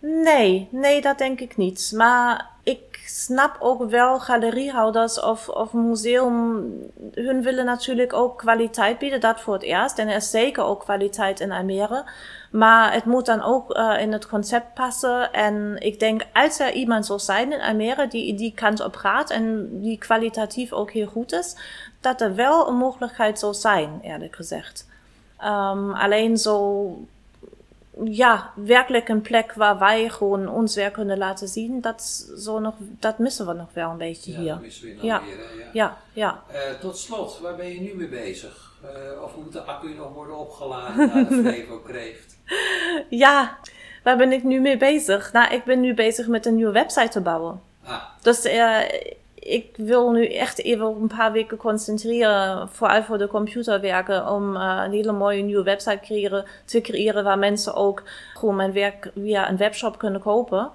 Nee, 0.00 0.68
nee, 0.70 1.00
dat 1.00 1.18
denk 1.18 1.40
ik 1.40 1.56
niet. 1.56 1.92
Maar 1.94 2.50
ik 2.62 3.02
snap 3.06 3.56
ook 3.58 3.90
wel 3.90 4.20
galeriehouders 4.20 5.20
of, 5.20 5.48
of 5.48 5.72
museum, 5.72 6.66
hun 7.14 7.42
willen 7.42 7.64
natuurlijk 7.64 8.12
ook 8.12 8.38
kwaliteit 8.38 8.98
bieden, 8.98 9.20
dat 9.20 9.40
voor 9.40 9.52
het 9.52 9.62
eerst. 9.62 9.98
En 9.98 10.08
er 10.08 10.16
is 10.16 10.30
zeker 10.30 10.64
ook 10.64 10.80
kwaliteit 10.80 11.40
in 11.40 11.52
Almere. 11.52 12.04
Maar 12.50 12.92
het 12.92 13.04
moet 13.04 13.26
dan 13.26 13.42
ook 13.42 13.76
uh, 13.76 14.00
in 14.00 14.12
het 14.12 14.28
concept 14.28 14.74
passen. 14.74 15.32
En 15.32 15.76
ik 15.78 16.00
denk, 16.00 16.22
als 16.32 16.60
er 16.60 16.72
iemand 16.72 17.06
zou 17.06 17.18
zijn 17.18 17.52
in 17.52 17.60
Almere 17.60 18.08
die 18.08 18.34
die 18.34 18.54
kant 18.54 18.84
op 18.84 18.96
gaat 18.96 19.30
en 19.30 19.68
die 19.80 19.98
kwalitatief 19.98 20.72
ook 20.72 20.90
heel 20.90 21.06
goed 21.06 21.32
is, 21.32 21.56
dat 22.00 22.20
er 22.20 22.34
wel 22.34 22.68
een 22.68 22.76
mogelijkheid 22.76 23.38
zou 23.38 23.54
zijn, 23.54 24.00
eerlijk 24.02 24.36
gezegd. 24.36 24.88
Um, 25.44 25.92
alleen 25.92 26.36
zo, 26.36 26.86
ja, 28.04 28.52
werkelijk 28.54 29.08
een 29.08 29.20
plek 29.20 29.52
waar 29.52 29.78
wij 29.78 30.08
gewoon 30.08 30.48
ons 30.48 30.74
werk 30.74 30.92
kunnen 30.92 31.18
laten 31.18 31.48
zien, 31.48 31.80
dat, 31.80 32.02
zo 32.38 32.58
nog, 32.58 32.74
dat 32.78 33.18
missen 33.18 33.46
we 33.46 33.52
nog 33.52 33.68
wel 33.72 33.90
een 33.90 33.96
beetje 33.96 34.32
ja, 34.32 34.38
hier. 34.38 34.52
Dat 34.52 34.60
missen 34.60 34.84
we 34.84 34.90
in 34.90 34.98
ja. 35.02 35.22
Ja. 35.26 35.62
ja, 35.72 35.96
ja. 36.12 36.42
Uh, 36.52 36.80
tot 36.80 36.98
slot, 36.98 37.38
waar 37.38 37.56
ben 37.56 37.72
je 37.72 37.80
nu 37.80 37.94
mee 37.94 38.08
bezig? 38.08 38.72
Uh, 38.84 39.22
of 39.22 39.36
moet 39.36 39.52
de 39.52 39.62
accu 39.62 39.94
nog 39.94 40.14
worden 40.14 40.38
opgeladen 40.38 41.06
naar 41.06 41.28
de 41.28 41.34
Flevo 41.34 41.78
Kreeft? 41.78 42.36
ja, 43.24 43.58
waar 44.02 44.16
ben 44.16 44.32
ik 44.32 44.42
nu 44.42 44.60
mee 44.60 44.76
bezig? 44.76 45.32
Nou, 45.32 45.54
ik 45.54 45.64
ben 45.64 45.80
nu 45.80 45.94
bezig 45.94 46.26
met 46.26 46.46
een 46.46 46.54
nieuwe 46.54 46.72
website 46.72 47.08
te 47.08 47.20
bouwen. 47.20 47.60
Ah. 47.84 48.02
Dus 48.22 48.46
uh, 48.46 48.78
ik 49.50 49.74
wil 49.76 50.10
nu 50.10 50.26
echt 50.26 50.58
even 50.58 50.86
een 50.86 51.12
paar 51.16 51.32
weken 51.32 51.56
concentreren, 51.56 52.68
vooral 52.68 53.02
voor 53.02 53.18
de 53.18 53.26
computer 53.26 53.80
werken, 53.80 54.28
om 54.28 54.56
uh, 54.56 54.82
een 54.84 54.92
hele 54.92 55.12
mooie 55.12 55.42
nieuwe 55.42 55.62
website 55.62 56.00
creëren, 56.02 56.44
te 56.64 56.80
creëren 56.80 57.24
waar 57.24 57.38
mensen 57.38 57.74
ook 57.74 58.02
gewoon 58.34 58.56
mijn 58.56 58.72
werk 58.72 59.10
via 59.14 59.48
een 59.48 59.56
webshop 59.56 59.98
kunnen 59.98 60.20
kopen. 60.20 60.70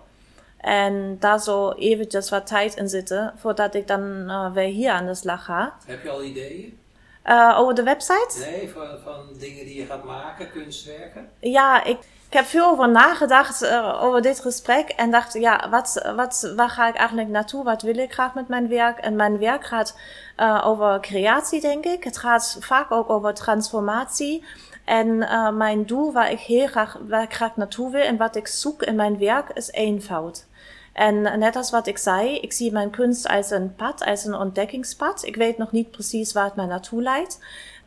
En 0.58 1.18
daar 1.20 1.40
zo 1.40 1.72
eventjes 1.72 2.30
wat 2.30 2.48
tijd 2.48 2.76
in 2.76 2.90
zitten, 2.90 3.34
voordat 3.38 3.76
ik 3.76 3.88
dan 3.88 4.02
uh, 4.02 4.54
weer 4.54 4.68
hier 4.68 4.92
aan 4.92 5.06
de 5.06 5.16
slag 5.16 5.46
ga. 5.46 5.74
Heb 5.86 6.04
je 6.04 6.10
al 6.10 6.24
ideeën? 6.24 6.78
Uh, 7.26 7.56
over 7.60 7.76
de 7.76 7.84
website? 7.84 8.40
Nee, 8.40 8.70
van, 8.70 9.00
van 9.04 9.26
dingen 9.40 9.66
die 9.66 9.76
je 9.76 9.86
gaat 9.86 10.04
maken, 10.04 10.52
kunstwerken. 10.52 11.30
Ja, 11.40 11.84
ik, 11.84 11.98
ik 12.28 12.34
heb 12.34 12.46
veel 12.46 12.70
over 12.70 12.90
nagedacht 12.90 13.64
uh, 13.64 14.04
over 14.04 14.22
dit 14.22 14.40
gesprek 14.40 14.90
en 14.90 15.12
dacht, 15.12 15.34
ja, 15.34 15.70
wat, 15.70 16.12
wat, 16.16 16.54
waar 16.56 16.70
ga 16.70 16.88
ik 16.88 16.96
eigenlijk 16.96 17.30
naartoe? 17.30 17.64
Wat 17.64 17.82
wil 17.82 17.98
ik 17.98 18.14
graag 18.14 18.34
met 18.34 18.48
mijn 18.48 18.68
werk? 18.68 18.98
En 18.98 19.16
mijn 19.16 19.38
werk 19.38 19.66
gaat 19.66 19.98
uh, 20.38 20.62
over 20.66 21.00
creatie, 21.00 21.62
denk 21.62 21.86
ik. 21.86 22.04
Het 22.04 22.18
gaat 22.18 22.58
vaak 22.60 22.92
ook 22.92 23.10
over 23.10 23.34
transformatie. 23.34 24.44
En 24.86 25.08
uh, 25.08 25.52
mijn 25.52 25.86
doel 25.86 26.12
waar 26.12 26.32
ik 26.32 26.40
heel 26.40 26.68
graag, 26.68 26.98
waar 27.08 27.24
ik 27.24 27.34
graag 27.34 27.56
naartoe 27.56 27.92
wil 27.92 28.02
en 28.02 28.18
wat 28.18 28.36
ik 28.36 28.48
zoek 28.48 28.82
in 28.84 28.96
mijn 28.96 29.18
werk 29.18 29.50
is 29.54 29.72
eenvoud. 29.72 30.46
En 30.94 31.40
net 31.40 31.56
als 31.56 31.72
wat 31.72 31.88
ik 31.88 31.98
zei, 31.98 32.40
ik 32.40 32.54
zie 32.54 32.72
mijn 32.72 32.90
kunst 32.90 33.28
als 33.28 33.52
een 33.52 33.76
pad, 33.76 34.06
als 34.06 34.26
een 34.26 34.36
ontdekkingspad. 34.36 35.26
Ik 35.26 35.36
weet 35.36 35.58
nog 35.58 35.72
niet 35.72 35.92
precies 35.92 36.34
waar 36.34 36.46
het 36.46 36.56
mij 36.56 36.66
naartoe 36.66 37.02
leidt. 37.02 37.40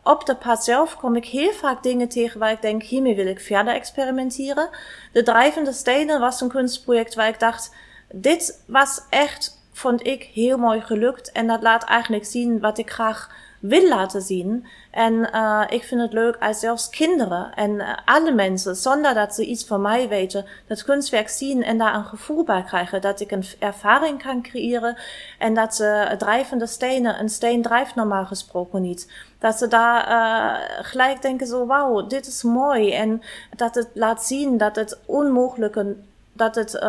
Op 0.08 0.26
de 0.26 0.36
pad 0.36 0.64
zelf 0.64 0.96
kom 0.96 1.16
ik 1.16 1.24
heel 1.24 1.52
vaak 1.52 1.82
dingen 1.82 2.08
tegen 2.08 2.40
waar 2.40 2.50
ik 2.50 2.62
denk, 2.62 2.82
hiermee 2.82 3.16
wil 3.16 3.26
ik 3.26 3.40
verder 3.40 3.74
experimenteren. 3.74 4.68
De 5.12 5.22
Drijvende 5.22 5.72
Stenen 5.72 6.20
was 6.20 6.40
een 6.40 6.48
kunstproject 6.48 7.14
waar 7.14 7.28
ik 7.28 7.40
dacht, 7.40 7.74
dit 8.12 8.64
was 8.66 9.00
echt, 9.10 9.60
vond 9.72 10.06
ik, 10.06 10.22
heel 10.22 10.58
mooi 10.58 10.80
gelukt. 10.80 11.32
En 11.32 11.46
dat 11.46 11.62
laat 11.62 11.84
eigenlijk 11.84 12.24
zien 12.24 12.60
wat 12.60 12.78
ik 12.78 12.90
graag 12.90 13.30
wil 13.58 13.88
laten 13.88 14.22
zien. 14.22 14.66
En 14.90 15.12
uh, 15.34 15.64
ik 15.68 15.82
vind 15.82 16.00
het 16.00 16.12
leuk 16.12 16.36
als 16.40 16.60
zelfs 16.60 16.88
kinderen 16.88 17.54
en 17.54 17.70
uh, 17.70 17.96
alle 18.04 18.32
mensen, 18.32 18.76
zonder 18.76 19.14
dat 19.14 19.34
ze 19.34 19.46
iets 19.46 19.64
van 19.64 19.80
mij 19.80 20.08
weten, 20.08 20.44
dat 20.66 20.84
kunstwerk 20.84 21.28
zien 21.28 21.62
en 21.64 21.78
daar 21.78 21.94
een 21.94 22.04
gevoel 22.04 22.44
bij 22.44 22.62
krijgen. 22.62 23.00
Dat 23.00 23.20
ik 23.20 23.30
een 23.30 23.44
ervaring 23.58 24.22
kan 24.22 24.42
creëren 24.42 24.96
en 25.38 25.54
dat 25.54 25.74
ze 25.74 26.14
drijvende 26.18 26.66
stenen, 26.66 27.20
een 27.20 27.28
steen 27.28 27.62
drijft 27.62 27.94
normaal 27.94 28.26
gesproken 28.26 28.82
niet. 28.82 29.12
Dat 29.38 29.58
ze 29.58 29.68
daar 29.68 30.08
uh, 30.10 30.84
gelijk 30.84 31.22
denken 31.22 31.46
zo, 31.46 31.66
wauw, 31.66 32.06
dit 32.06 32.26
is 32.26 32.42
mooi. 32.42 32.92
En 32.92 33.22
dat 33.56 33.74
het 33.74 33.88
laat 33.94 34.24
zien 34.24 34.56
dat 34.56 34.76
het 34.76 34.98
onmogelijke, 35.06 35.96
dat 36.32 36.54
het, 36.54 36.86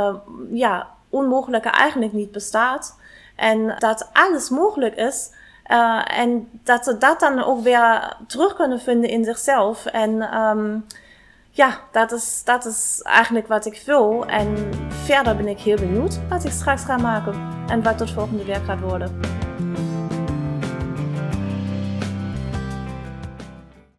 ja, 0.51 0.88
onmogelijke 1.10 1.69
eigenlijk 1.69 2.13
niet 2.13 2.32
bestaat. 2.32 2.97
En 3.36 3.75
dat 3.79 4.10
alles 4.13 4.49
mogelijk 4.49 4.95
is 4.95 5.32
uh, 5.69 6.19
en 6.19 6.49
dat 6.63 6.84
ze 6.84 6.97
dat 6.97 7.19
dan 7.19 7.43
ook 7.43 7.63
weer 7.63 8.15
terug 8.27 8.55
kunnen 8.55 8.79
vinden 8.79 9.10
in 9.10 9.23
zichzelf. 9.23 9.86
En 9.86 10.38
um, 10.38 10.86
ja, 11.49 11.79
dat 11.91 12.12
is, 12.12 12.41
dat 12.45 12.65
is 12.65 13.01
eigenlijk 13.03 13.47
wat 13.47 13.65
ik 13.65 13.82
wil. 13.86 14.25
En 14.25 14.69
verder 14.89 15.36
ben 15.36 15.47
ik 15.47 15.60
heel 15.60 15.77
benieuwd 15.77 16.27
wat 16.29 16.43
ik 16.43 16.51
straks 16.51 16.84
ga 16.84 16.97
maken. 16.97 17.34
En 17.67 17.84
wat 17.84 17.99
het 17.99 18.12
volgende 18.12 18.45
werk 18.45 18.65
gaat 18.65 18.79
worden. 18.79 19.19